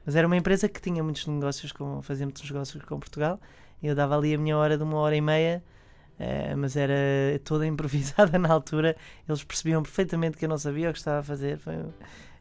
[0.06, 3.38] Mas era uma empresa que tinha muitos negócios, com, fazia muitos negócios com Portugal,
[3.82, 5.62] e eu dava ali a minha hora de uma hora e meia,
[6.18, 6.94] eh, mas era
[7.44, 8.96] toda improvisada na altura,
[9.28, 11.74] eles percebiam perfeitamente que eu não sabia o que estava a fazer, foi,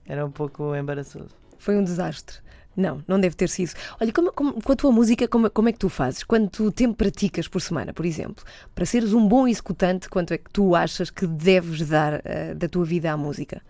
[0.05, 1.29] era um pouco embaraçoso.
[1.57, 2.37] Foi um desastre.
[2.77, 3.71] Não, não deve ter sido.
[4.01, 6.23] Olha, como, como- com a tua música, como, como é que tu fazes?
[6.25, 8.43] Quanto tempo praticas por semana, por exemplo?
[8.75, 12.67] Para seres um bom executante, quanto é que tu achas que deves dar eh, da
[12.67, 13.61] tua vida à música?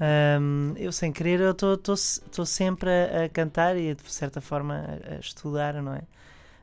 [0.00, 4.74] Ahm, eu, sem querer, eu estou sempre a, a cantar e, de certa forma,
[5.08, 6.02] a, a estudar, não é?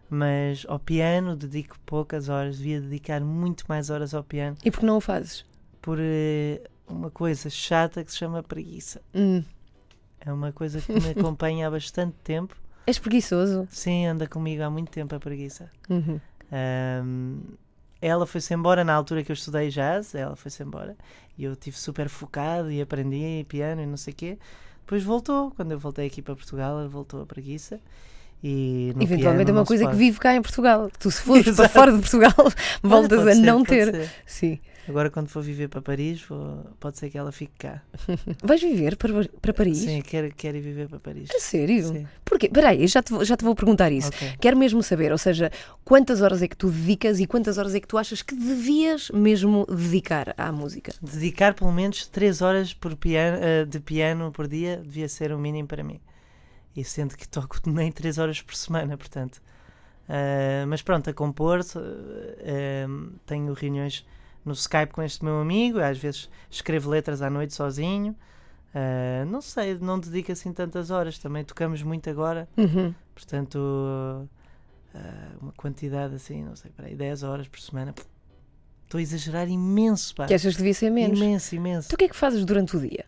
[0.10, 4.80] Mas ao piano dedico poucas horas, devia dedicar muito mais horas ao piano, E por
[4.80, 5.46] que não o fazes?
[5.82, 9.02] por eh, uma coisa chata que se chama preguiça.
[9.14, 9.44] Hum,
[10.22, 12.56] É uma coisa que me acompanha há bastante tempo.
[12.86, 13.68] és preguiçoso?
[13.70, 15.70] Sim, anda comigo há muito tempo a preguiça.
[15.90, 16.20] Uhum.
[16.52, 17.40] Ahm,
[18.02, 20.96] ela foi-se embora na altura que eu estudei jazz, ela foi-se embora
[21.38, 24.40] e eu estive super focado e aprendi piano e não sei o quê.
[24.82, 27.80] Depois voltou, quando eu voltei aqui para Portugal, ela voltou a preguiça.
[28.44, 30.90] E Eventualmente piano é uma coisa que vive cá em Portugal.
[31.00, 31.70] Tu, se fores para Exato.
[31.74, 32.34] fora de Portugal,
[32.84, 33.92] voltas a ser, não ter.
[33.92, 34.10] ser.
[34.26, 34.60] Sim.
[34.88, 37.82] Agora, quando for viver para Paris, vou- pode ser que ela fique cá.
[38.42, 39.80] Vais viver para, para Paris?
[39.80, 41.30] Sim, quero, quero ir viver para Paris.
[41.36, 41.88] A sério?
[41.90, 42.46] Sim, Porquê?
[42.46, 44.08] Espera aí, já te, vou- já te vou perguntar isso.
[44.08, 44.36] ok.
[44.40, 45.52] Quero mesmo saber, ou seja,
[45.84, 49.10] quantas horas é que tu dedicas e quantas horas é que tu achas que devias
[49.14, 50.94] mesmo dedicar à música?
[51.02, 55.38] Dedicar pelo menos 3 horas por piano, eh, de piano por dia devia ser o
[55.38, 56.00] mínimo para mim.
[56.78, 59.42] E sendo que toco nem 3 horas por semana, portanto.
[60.08, 64.06] Ah, mas pronto, a compor, em, tenho reuniões
[64.46, 68.16] no Skype com este meu amigo, às vezes escrevo letras à noite sozinho.
[68.74, 72.94] Ah, não sei, não dedico assim tantas horas, também tocamos muito agora, Uhum.
[73.16, 73.58] portanto,
[75.42, 77.94] uma quantidade assim, não sei, para aí 10 horas por semana.
[78.84, 80.26] Estou a exagerar imenso, pá.
[80.28, 81.20] Que achas que devia ser menos?
[81.20, 81.90] Imenso, imenso.
[81.90, 83.04] Tu o que é que fazes durante o dia?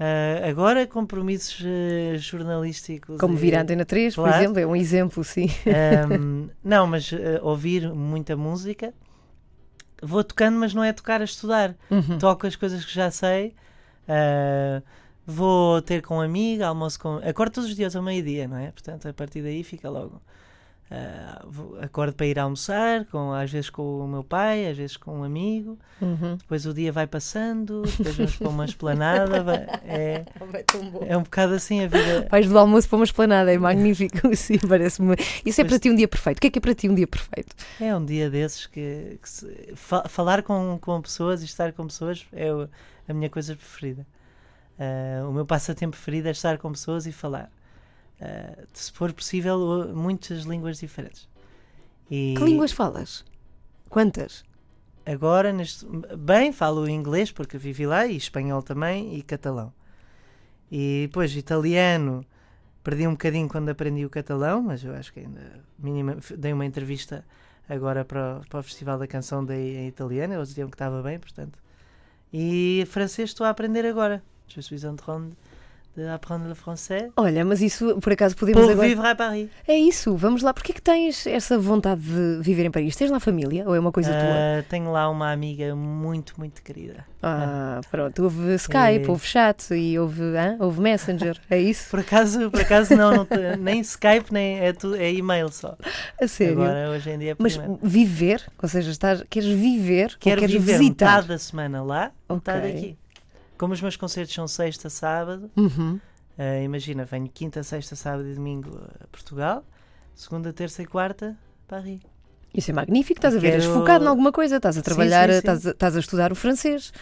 [0.00, 3.18] Ah, agora, compromissos eh, jornalísticos.
[3.20, 4.42] Como vir à Antena 3, por Claro.
[4.42, 5.48] exemplo, é um exemplo, sim.
[5.66, 8.92] Ahm, não, mas eh, ouvir muita música.
[10.02, 11.76] Vou tocando, mas não é tocar a estudar.
[11.90, 12.18] Uhum.
[12.18, 13.54] Toco as coisas que já sei.
[15.26, 17.16] vou ter com um amigo, almoço com.
[17.18, 18.72] Acordo todos os dias ao meio-dia, não é?
[18.72, 20.20] Portanto, a partir daí fica logo.
[21.46, 25.20] Vou- acordo para ir almoçar, com, às vezes com o meu pai, às vezes com
[25.20, 25.78] um amigo.
[26.00, 26.36] Uhum.
[26.36, 29.42] Depois o dia vai passando, depois vamos para uma esplanada.
[29.42, 30.24] vai- é,
[31.08, 32.26] é um bocado assim a vida.
[32.30, 35.14] Vais do almoço para uma esplanada, é magnífico, sim, parece-me.
[35.44, 36.38] Isso é Pois- para ti um dia perfeito.
[36.38, 37.54] O que é que é para ti um dia perfeito?
[37.80, 41.86] É um dia desses que, que se- fa- falar com, com pessoas e estar com
[41.86, 42.48] pessoas é
[43.08, 44.06] a minha coisa preferida.
[44.78, 47.50] Ah, o meu passatempo preferido é estar com pessoas e falar.
[48.24, 51.28] Ah, se for possível, muitas línguas diferentes.
[52.10, 53.24] E Que línguas falas?
[53.88, 54.44] Quantas?
[55.04, 55.84] Agora, neste,
[56.16, 59.72] bem, falo inglês porque vivi lá e espanhol também e catalão.
[60.70, 62.24] E depois italiano,
[62.84, 66.52] perdi um bocadinho quando aprendi o catalão, mas eu acho que ainda minima, f- dei
[66.52, 67.24] uma entrevista
[67.68, 71.18] agora para, o- para o Festival da Canção em italiano, eles diziam que estava bem,
[71.18, 71.58] portanto.
[72.32, 74.22] E francês estou a aprender agora.
[74.46, 75.36] Je suis en train de
[76.14, 78.88] apprendre le français Olha, mas isso por acaso podemos pour agora.
[78.88, 79.48] vivre à Paris.
[79.68, 80.54] É isso, vamos lá.
[80.54, 82.96] Porquê é que tens essa vontade de viver em Paris?
[82.96, 84.20] Tens lá família ou é uma coisa tua?
[84.20, 87.04] Ah, tenho lá uma amiga muito, muito querida.
[87.22, 88.22] Ah, pronto.
[88.24, 89.10] Houve Skype, É.
[89.10, 90.56] houve chat e houve, hã?
[90.58, 91.38] houve Messenger.
[91.50, 91.90] É isso?
[91.90, 95.76] Por acaso, por acaso não, não te- nem Skype, nem é, tu, é e-mail só.
[96.20, 96.54] A sério.
[96.62, 100.78] Agora, hoje em dia é Mas viver, ou seja, estás, queres viver Quero queres viver
[100.78, 101.06] visitar?
[101.06, 102.70] metade da semana lá, metade Ok.
[102.78, 102.98] aqui.
[103.62, 106.00] Como os meus concertos são sexta, sábado, Uhum.
[106.36, 109.64] eh, imagina, venho quinta, sexta, sábado e domingo a Portugal,
[110.16, 112.00] segunda, terça e quarta, Paris.
[112.52, 115.28] Isso é magnífico, estás a ver, és Quero- focado em alguma coisa, estás a trabalhar,
[115.28, 115.38] sim, sim.
[115.38, 116.92] Estás, a, estás a estudar o francês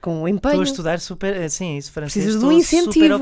[0.00, 1.36] com empenho, Estou a estudar super.
[1.36, 2.14] eh, Sim, isso francês.
[2.24, 3.20] Precisas de um incentivo.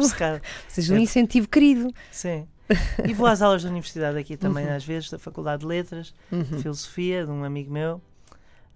[0.65, 1.01] precisas de um É.
[1.01, 1.93] incentivo querido.
[2.11, 2.49] Sim.
[3.07, 4.75] E vou às aulas da universidade aqui também, Uhum.
[4.75, 6.63] às vezes, da Faculdade de Letras, Uhum.
[6.63, 8.01] Filosofia, de um amigo meu.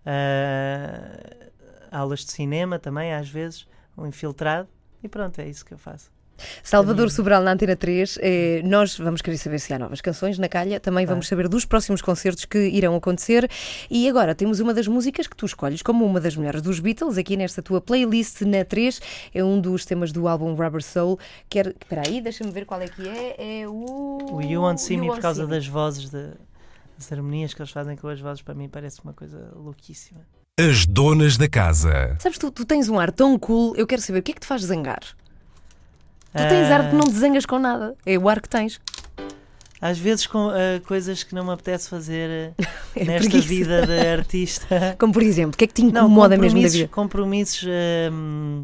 [0.04, 1.18] Ah,
[1.90, 4.68] aulas de cinema também, às vezes, um infiltrado.
[5.02, 6.14] E pronto, é isso que eu faço.
[6.62, 7.10] Salvador.
[7.10, 10.80] Sobral na Antena 3, eh, nós vamos querer saber se há novas canções na calha,
[10.80, 13.48] também vamos saber dos próximos concertos que irão acontecer
[13.90, 17.18] e agora temos uma das músicas que tu escolhes como uma das melhores dos Beatles
[17.18, 19.00] aqui nesta tua playlist na 3,
[19.32, 22.88] é um dos temas do álbum Rubber Soul, quer, espera aí, deixa-me ver qual é
[22.88, 24.18] que é, é o...
[24.32, 26.32] O You Won't See Me, por causa das vozes, de,
[26.98, 30.20] das harmonias que eles fazem com as vozes, para mim parece uma coisa louquíssima.
[30.56, 32.16] As donas da casa.
[32.20, 34.40] Sabes, tu, tu tens um ar tão cool, eu quero saber o que é que
[34.40, 35.00] te faz zangar?
[35.00, 38.80] Tu tens ar de Ah, não te zangas com nada, é o ar que tens.
[39.80, 42.64] Às vezes com ah, coisas que não me apetece fazer ah,
[42.94, 43.48] É nesta preguiça.
[43.48, 44.94] vida de artista.
[44.96, 46.88] Como por exemplo, o que é que te Não, incomoda mesmo da compromissos, vida?
[46.88, 47.68] compromissos
[48.12, 48.62] hum,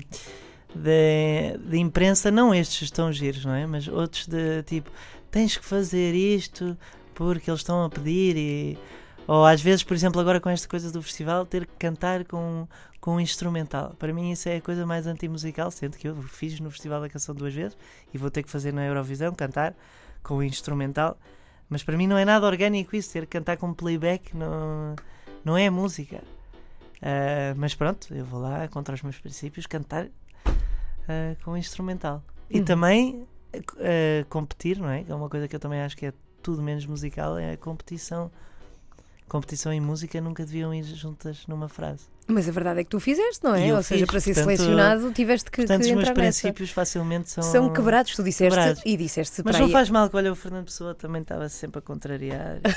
[0.73, 3.67] de, de imprensa, não estes estão giros, não é?
[3.67, 4.89] Mas outros de tipo,
[5.29, 6.79] tens que fazer isto
[7.17, 8.79] porque eles estão a pedir e.
[9.31, 12.67] Ou às vezes, por exemplo, agora com esta coisa do festival, ter que cantar com,
[13.01, 13.95] com um instrumental.
[13.97, 17.09] Para mim isso é a coisa mais antimusical, sendo que eu fiz no Festival da
[17.09, 17.79] Canção duas vezes
[18.13, 19.73] e vou ter que fazer na Eurovisão, cantar
[20.21, 21.17] com o instrumental.
[21.69, 24.97] Mas para mim não é nada orgânico isso, ter que cantar com playback não,
[25.45, 26.25] não é música.
[27.01, 30.09] Ah, mas pronto, eu vou lá contra os meus princípios cantar
[31.09, 32.21] ah, com instrumental.
[32.51, 32.65] E Uhum.
[32.65, 35.05] também ah, competir, não é?
[35.09, 36.13] É uma coisa que eu também acho que é
[36.43, 38.29] tudo menos musical, é a competição.
[39.31, 42.09] Competição e música nunca deviam ir juntas numa frase.
[42.31, 43.75] Mas a verdade é que tu fizeste, não é?
[43.75, 46.41] Ou seja, fiz, para ser portanto- selecionado tiveste que, Portanto, que os meus entrar nessa.
[46.43, 47.43] princípios facilmente são.
[47.43, 48.83] São quebrados, tu disseste quebrados.
[48.85, 49.73] e disseste Mas não aí.
[49.73, 52.61] faz mal que olha, o Fernando Pessoa também estava sempre a contrariar.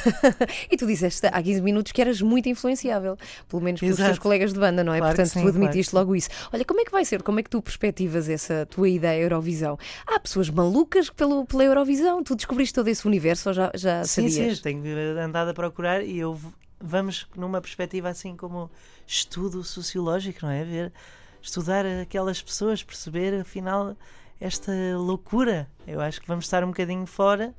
[0.71, 4.09] E tu disseste há 15 minutos que eras muito influenciável, pelo menos pelos Exato.
[4.11, 4.97] teus colegas de banda, não é?
[4.99, 5.95] Claro Portanto, sim, tu claro admitiste sim.
[5.97, 6.29] logo isso.
[6.51, 7.21] Olha, como é que vai ser?
[7.21, 9.77] Como é que tu perspectivas essa tua ideia Eurovisão?
[10.07, 14.29] Há pessoas malucas pelo, pela Eurovisão, tu descobriste todo esse universo ou já, já sim,
[14.29, 14.57] sabias?
[14.57, 16.37] sim, tenho andado a procurar e eu
[16.83, 18.69] vamos numa perspectiva assim como
[19.07, 20.63] estudo sociológico, não é?
[20.63, 20.93] Ver,
[21.41, 23.95] estudar aquelas pessoas, perceber afinal
[24.39, 25.67] esta loucura.
[25.87, 27.55] Eu acho que vamos estar um bocadinho fora,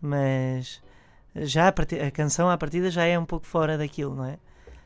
[0.00, 0.82] mas
[1.34, 4.38] já a, parti- a canção à partida já é um pouco fora daquilo, não é?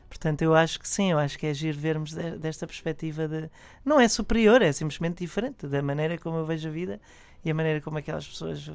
[0.07, 3.49] Portanto, eu acho que sim, eu acho que é giro vermos de- desta perspectiva de.
[3.83, 7.01] Não é superior, é simplesmente diferente da maneira como eu vejo a vida
[7.43, 8.69] e a maneira como aquelas pessoas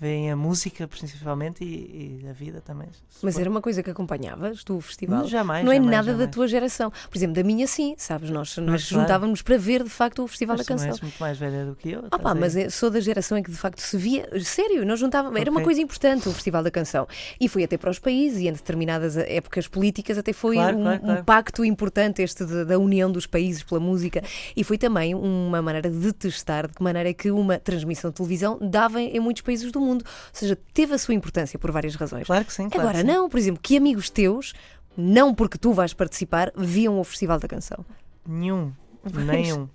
[0.00, 2.88] veem a música, principalmente, e, e a vida também.
[3.22, 5.20] Mas era uma coisa que acompanhavas do festival?
[5.20, 5.64] Não, jamais.
[5.64, 6.30] não é jamais, nada da jamais.
[6.34, 6.90] tua geração.
[6.90, 8.28] Por exemplo, da minha sim, sabes?
[8.30, 9.02] Nós, nós Mas, claro.
[9.02, 10.90] juntávamos para ver de facto o Festival Mas da tu Canção.
[10.92, 12.04] és muito mais velha do que eu.
[12.10, 14.28] Ah pá, mas sou da geração em que de facto se via.
[14.42, 15.40] Sério, nós juntávamos.
[15.40, 17.06] Era uma coisa importante o Festival da Canção.
[17.40, 20.82] E foi até para os países e em determinadas épocas políticas até foi Claro, um,
[20.82, 24.22] claro, um pacto importante este de- da união dos países pela música.
[24.56, 28.16] E foi também uma maneira de testar de que maneira é que uma transmissão de
[28.16, 29.83] televisão dava em muitos países do mundo.
[29.92, 32.26] Ou seja, teve a sua importância por várias razões.
[32.26, 32.68] Claro que sim.
[32.68, 33.16] Claro Agora, que sim.
[33.16, 34.52] não, por exemplo, que amigos teus,
[34.96, 37.84] não porque tu vais participar, viam o Festival da Canção.
[38.26, 38.72] Nenhum.
[39.12, 39.68] Nenhum.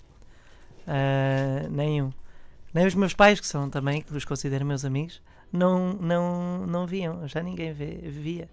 [0.88, 2.12] Ah, nenhum.
[2.74, 6.86] Nem os meus pais, que são também, que os considero meus amigos, não, não, não
[6.88, 7.28] viam.
[7.28, 8.50] Já ninguém vê- via.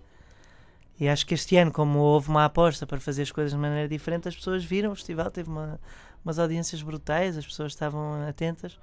[0.98, 3.86] E acho que este ano, como houve uma aposta para fazer as coisas de maneira
[3.88, 5.78] diferente, as pessoas viram o festival, teve uma,
[6.24, 8.78] umas audiências brutais, as pessoas estavam atentas,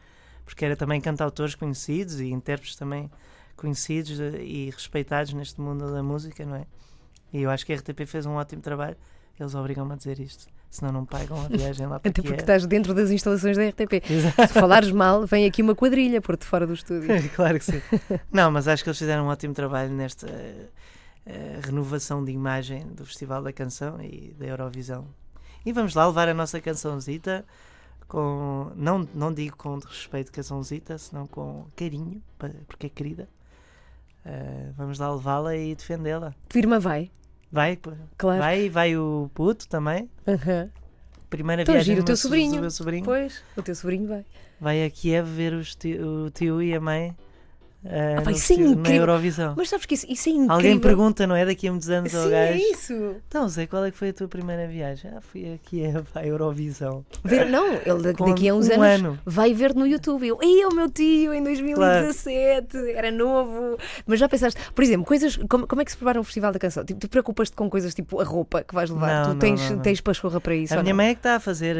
[0.45, 3.09] porque era também cantautores conhecidos e intérpretes também
[3.55, 6.65] conhecidos eh, e respeitados neste mundo da música, não é?
[7.31, 8.95] E eu acho que a RTP fez um ótimo trabalho.
[9.39, 12.41] Eles obrigam-me a dizer isto, senão não pagam a viagem lá para Até porque Kiev.
[12.41, 14.03] estás dentro das instalações da RTP.
[14.09, 14.47] Exato.
[14.47, 17.09] Se falares mal, vem aqui uma quadrilha por-te fora do estúdio.
[17.35, 17.81] claro que sim.
[18.31, 20.27] Não, mas acho que eles fizeram um ótimo trabalho nesta
[21.25, 25.07] eh, renovação de imagem do Festival da Canção e da Eurovisão.
[25.65, 27.45] E vamos lá levar a nossa cançãozita
[28.13, 28.71] com.
[28.75, 32.21] Não, não digo com respeito cançãozita, senão com carinho,
[32.67, 33.27] porque é querida.
[34.25, 36.33] Eh, vamos lá levá-la e defendê-la.
[36.47, 37.11] Tua irmã vai,
[37.51, 37.77] Vai,
[38.17, 38.39] claro.
[38.39, 40.09] vai, vai o puto também.
[40.27, 40.69] Aham.
[41.29, 42.53] Primeira Tão viagem giro, o teu sobrinho.
[42.55, 43.03] do meu sobrinho.
[43.05, 44.25] Pois, o teu sobrinho vai.
[44.61, 47.15] Vai a Kiev ver os ti- o tio e a mãe
[47.85, 48.99] ah, pá, no isso é festi- na incrível.
[49.01, 49.53] Eurovisão.
[49.57, 50.55] Mas sabes que isso, isso é incrível.
[50.55, 51.45] Alguém pergunta, não é?
[51.45, 52.51] Daqui a muitos anos ao Sim, gajo.
[52.53, 53.15] é isso.
[53.27, 55.11] Então, Zé, qual é que foi a tua primeira viagem?
[55.15, 57.05] Ah, fui aqui a, a Eurovisão.
[57.23, 59.19] Ver, não, ele Com daqui a uns um anos ano.
[59.25, 60.25] vai ver no YouTube.
[60.27, 63.77] Eu, ei, o meu tio em 2017, era novo.
[64.05, 65.35] Mas já pensaste, por exemplo, coisas.
[65.49, 66.83] Como, como é que se prepara um festival da canção?
[66.85, 69.07] Tipo, tu preocupas-te com coisas tipo a roupa que vais levar?
[69.07, 69.81] Não, tu não, tens, não, não.
[69.83, 70.73] tens pachorra para isso?
[70.77, 71.75] a minha mãe é que está a fazer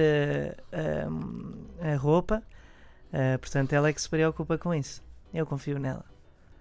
[0.73, 1.07] ah,
[1.81, 2.43] ah, a roupa,
[3.13, 5.01] ah, portanto, ela é que se preocupa com isso.
[5.33, 6.05] Eu confio nela.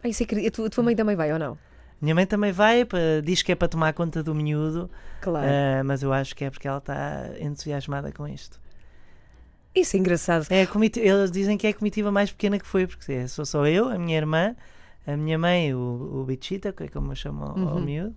[0.02, 1.58] Ah, isso é que- a, tua, a tua mãe também vai ou não?
[2.00, 2.84] Minha mãe também vai,
[3.22, 5.46] diz que é para tomar conta do miúdo, Claro.
[5.46, 8.60] ah, mas eu acho que é porque ela está entusiasmada com isto.
[9.74, 10.46] Isso é engraçado.
[10.50, 10.66] É
[11.00, 13.88] eles dizem que é a comitiva mais pequena que foi, porque é, sou só eu,
[13.88, 14.54] a minha irmã,
[15.06, 17.80] a minha mãe, o, o Bichita, que é como eu chamo ao- ao Uhum.
[17.80, 18.16] miúdo,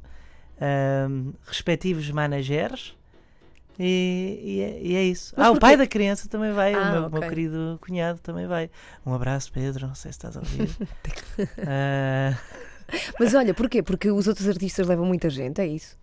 [0.60, 2.96] ahm, respectivos managers.
[3.78, 5.34] E, e é, e é isso.
[5.36, 5.62] Mas ah, o porquê?
[5.62, 7.20] pai da criança também vai, Ah, o meu, ok.
[7.20, 8.70] meu querido cunhado também vai.
[9.06, 10.70] Um abraço, Pedro, não sei se estás a ouvir.
[11.68, 12.38] Ah,
[13.20, 13.82] Mas olha, porquê?
[13.84, 15.98] Porque os outros artistas levam muita gente, é isso?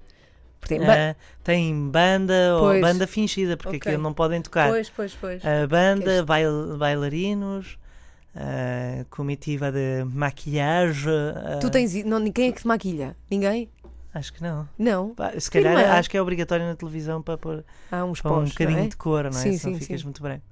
[0.61, 2.81] Porque tem ba- ah, tem banda ou Pois.
[2.81, 3.91] banda fingida, porque Ok.
[3.93, 4.69] aquilo não podem tocar.
[4.69, 5.43] Pois, pois, pois.
[5.45, 7.79] A banda, bail- bailarinos,
[8.37, 11.11] a comitiva de maquilhagem.
[11.11, 11.95] a- Tu tens.
[12.05, 13.17] Não, quem é que te maquilha?
[13.31, 13.69] Ninguém?
[14.15, 14.69] Acho que não.
[14.79, 15.15] Não.
[15.15, 15.93] Pá, Se calhar irmã?
[15.95, 18.85] acho que é obrigatório na televisão para pôr Há uns para um pós, bocadinho não
[18.85, 18.89] é?
[18.89, 19.33] de cor, não é?
[19.33, 20.07] Sim, Senão sim, ficas sim.
[20.07, 20.45] muito branco.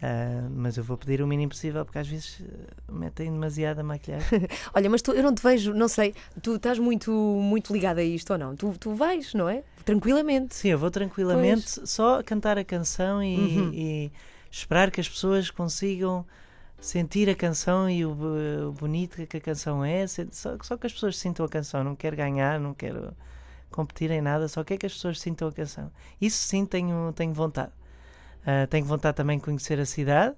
[0.00, 4.46] Ah, mas eu vou pedir o mínimo possível porque às vezes eh, metem demasiada maquilhagem.
[4.72, 8.04] Olha, mas tu, eu não te vejo, não sei, tu estás muito, muito ligada a
[8.04, 8.54] isto ou não?
[8.54, 9.64] Tu, tu vais, não é?
[9.84, 10.54] Tranquilamente.
[10.54, 13.70] Sim, eu vou tranquilamente só cantar a canção e, Uhum.
[13.74, 14.12] e
[14.50, 16.24] esperar que as pessoas consigam
[16.80, 20.06] sentir a canção e o, bo- o bonito que a canção é.
[20.06, 21.84] Só, só que as pessoas sintam a canção.
[21.84, 23.14] Não quero ganhar, não quero
[23.70, 25.90] competir em nada, só quero que as pessoas sintam a canção.
[26.20, 27.72] Isso sim tenho, tenho vontade.
[28.46, 30.36] Ah, tenho vontade também de conhecer a cidade,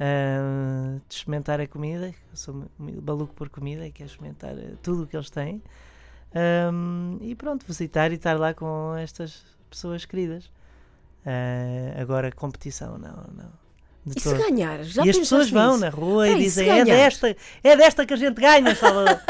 [0.00, 2.08] ah, de experimentar a comida.
[2.08, 5.62] Eu sou maluco por comida e quero experimentar eh, tudo o que eles têm.
[6.34, 10.50] Ahm, e pronto, visitar e estar lá com estas pessoas queridas.
[11.26, 13.61] Ah, agora, competição, não, não.
[14.06, 14.38] E se todo.
[14.38, 14.82] ganhar?
[14.82, 18.04] Já e as pessoas vão na rua Ei, e se dizem: é desta, é desta
[18.04, 19.20] que a gente ganha, Salvador.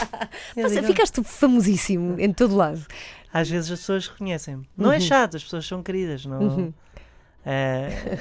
[0.56, 2.84] Digo, ficaste famosíssimo em todo lado.
[3.32, 4.68] Às vezes as pessoas reconhecem-me.
[4.76, 5.00] Não é Uhum.
[5.00, 6.24] chato, as pessoas são queridas.
[6.26, 6.74] Não, Uhum.
[7.48, 8.18] Eh,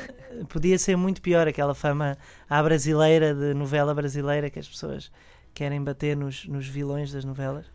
[0.49, 2.15] podia ser muito pior aquela fama
[2.47, 5.11] à brasileira, de novela brasileira, que as pessoas
[5.53, 7.65] querem bater nos, nos vilões das novelas.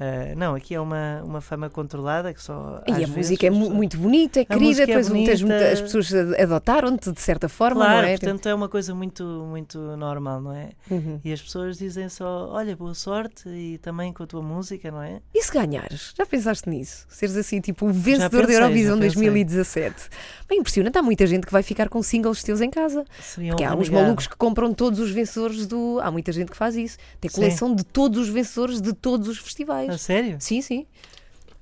[0.00, 2.82] Eh, não, aqui é uma, uma fama controlada que só.
[2.86, 5.68] E a vezes música é pessoas- muito bonita, é querida, é depois muitas- bonita.
[5.72, 8.16] as pessoas adotaram-te de certa forma, Claro, não é?
[8.18, 10.70] portanto é uma coisa muito, muito normal, não é?
[10.90, 11.20] Uhum.
[11.24, 15.02] E as pessoas dizem só: olha, boa sorte e também com a tua música, não
[15.02, 15.20] é?
[15.34, 16.14] E se ganhares?
[16.16, 17.04] Já pensaste nisso?
[17.08, 19.22] Seres assim, tipo, o vencedor pensei, da Eurovisão já pensei.
[19.24, 20.08] 2017.
[20.48, 23.04] Bem impressionante, há muita gente que vai ficar com singles teus em casa.
[23.34, 25.98] Porque há uns malucos que compram todos os vencedores do.
[26.02, 26.96] Há muita gente que faz isso.
[27.20, 27.34] Tem Sim.
[27.34, 29.87] coleção de todos os vencedores de todos os festivais.
[29.88, 30.36] A sério?
[30.40, 30.86] Sim, sim.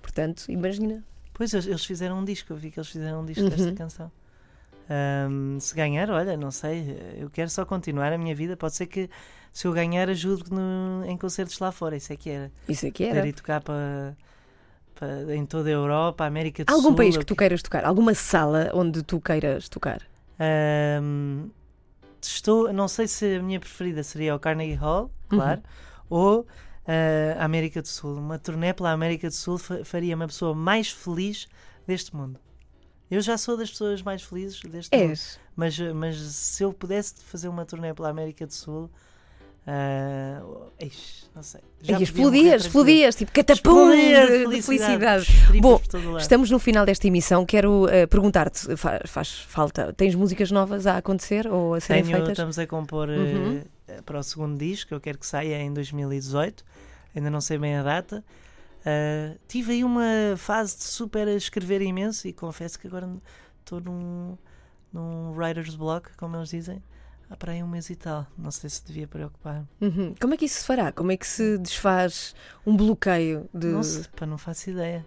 [0.03, 1.03] Portanto, imagina.
[1.33, 3.51] Pois eles, fizeram um disco, eu vi que eles fizeram um disco Uhum.
[3.51, 4.11] desta canção.
[4.89, 8.57] Ahm, se ganhar, olha, não sei, eu quero só continuar a minha vida.
[8.57, 9.11] Pode ser que
[9.53, 12.53] se eu ganhar ajude no- em concertos lá fora, isso é que era.
[12.69, 13.29] Isso é que Quero era.
[13.29, 14.15] ir tocar para,
[15.35, 16.95] em toda a Europa, a América do Algum Sul.
[16.97, 17.85] país eu que tu queiras tocar?
[17.85, 20.01] Alguma sala onde tu queiras tocar?
[20.39, 21.49] Ahm,
[22.23, 25.39] estou, não sei se a minha preferida seria o Carnegie Hall, Uhum.
[25.39, 25.63] claro,
[26.09, 26.47] ou
[26.87, 28.15] ah, a América do Sul.
[28.17, 31.47] Uma turnê pela América do Sul fa- faria uma pessoa mais feliz
[31.87, 32.39] deste mundo.
[33.11, 35.11] Eu já sou das pessoas mais felizes deste mundo.
[35.11, 35.39] És.
[35.55, 38.91] Mas, mas se eu pudesse fazer uma turnê pela América do Sul,
[40.81, 41.61] ixi, não sei.
[41.83, 45.27] E Já morrer explodias, explodias, tipo catapum de, de felicidade.
[45.49, 45.81] Tripas Bom.
[46.19, 47.45] Estamos no final desta emissão.
[47.47, 49.93] Quero eh, perguntar-te: fa- faz falta?
[49.93, 52.33] Tens músicas novas a acontecer ou a serem Tenho, feitas?
[52.33, 53.63] estamos a compor eh, Uhum.
[54.05, 56.65] para o segundo disco, eu quero que saia em 2018,
[57.19, 58.25] ainda não sei bem a data.
[58.87, 63.09] Ah, tive aí uma fase de super escrever imenso e confesso que agora
[63.61, 64.39] estou num,
[64.93, 66.81] num writer's block, como eles dizem,
[67.29, 68.25] há para aí um mês e tal.
[68.39, 69.65] Não sei se devia preocupar.
[69.81, 70.15] Uhum.
[70.21, 70.93] Como é que isso se fará?
[70.93, 72.33] Como é que se desfaz
[72.65, 73.67] um bloqueio de.
[73.67, 75.05] Não sei, pá, não faço ideia.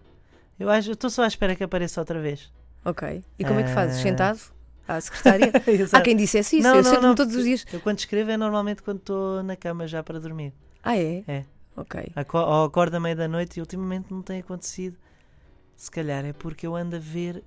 [0.60, 2.52] Eu estou só à espera que apareça outra vez.
[2.84, 3.24] Ok.
[3.38, 3.98] E como é que fazes?
[4.00, 4.02] Ah.
[4.02, 4.40] Sentado?
[4.86, 5.54] À secretária?
[5.94, 6.68] Há quem dissesse isso.
[6.68, 7.66] Não, eu não, sento-me não, todos os dias.
[7.72, 10.52] Eu quando escrevo é normalmente quando estou na cama já para dormir.
[10.84, 11.24] Ah, é?
[11.28, 11.46] É.
[11.80, 12.12] Ok.
[12.16, 14.98] Aco- Ou acordo à meia da noite e ultimamente não tem acontecido.
[15.76, 17.44] Se calhar é porque eu ando a ver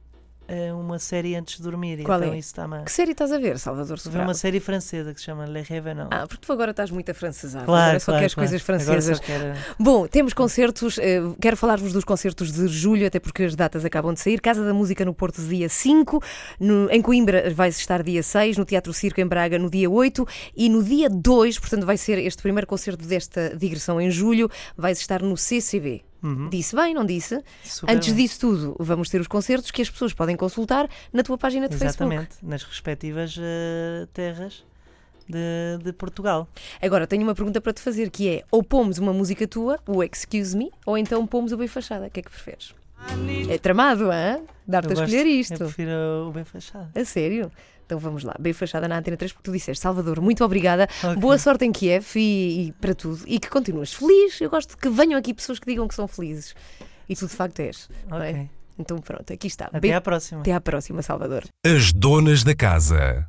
[0.75, 2.03] uma série antes de dormir.
[2.03, 2.39] Qual então é?
[2.39, 2.83] isso está-me.
[2.85, 4.35] Que série estás a ver, Salvador ver uma Sobral?
[4.35, 6.09] série francesa que se chama Le Revenant.
[6.11, 7.65] Ah, porque tu agora estás muito afrancesado.
[7.65, 8.49] claro, agora só claro, queres claro.
[8.51, 9.21] coisas francesas.
[9.21, 13.85] quero- Bom, temos concertos, eh, quero falar-vos dos concertos de julho, até porque as datas
[13.85, 14.41] acabam de sair.
[14.41, 16.23] Casa da Música no Porto, dia 5,
[16.61, 20.27] no- em Coimbra vai estar dia 6, no Teatro Circo em Braga no dia 8
[20.57, 24.93] e no dia 2, portanto vai ser este primeiro concerto desta digressão em julho, vai
[24.93, 26.03] estar no CCB.
[26.23, 26.49] Uhum.
[26.49, 27.43] Disse bem, não disse?
[27.65, 28.23] Super Antes bem.
[28.25, 31.77] disso tudo, vamos ter os concertos que as pessoas podem consultar na tua página de
[31.77, 32.13] Facebook.
[32.15, 34.65] Exatamente, nas respectivas eh, terras
[35.29, 36.49] de, de Portugal.
[36.81, 40.03] Agora, tenho uma pergunta para te fazer, que é, ou pomos uma música tua, o
[40.03, 42.07] Excuse Me, ou então pomos o Bem Fachada.
[42.07, 42.75] O que é que preferes?
[43.51, 44.41] É tramado, hã?
[44.67, 45.59] Dar-te a Eu escolher Eu isto.
[45.59, 46.89] prefiro o bem fachado.
[46.95, 47.51] A sério?
[47.93, 51.17] Então vamos lá, bem fachada na Antena 3, porque tu disseste, Salvador, muito obrigada, Ok.
[51.17, 54.41] boa sorte em Kiev e, e para tudo, e que continues feliz.
[54.41, 56.55] Eu gosto que venham aqui pessoas que digam que são felizes.
[57.07, 57.91] E tu de facto és.
[58.11, 58.15] é?
[58.17, 58.51] Ok.
[58.79, 59.67] Então pronto, aqui está.
[59.67, 60.41] Até Bem- à próxima.
[60.41, 61.45] Até à próxima, Salvador.
[61.67, 63.29] As donas da casa.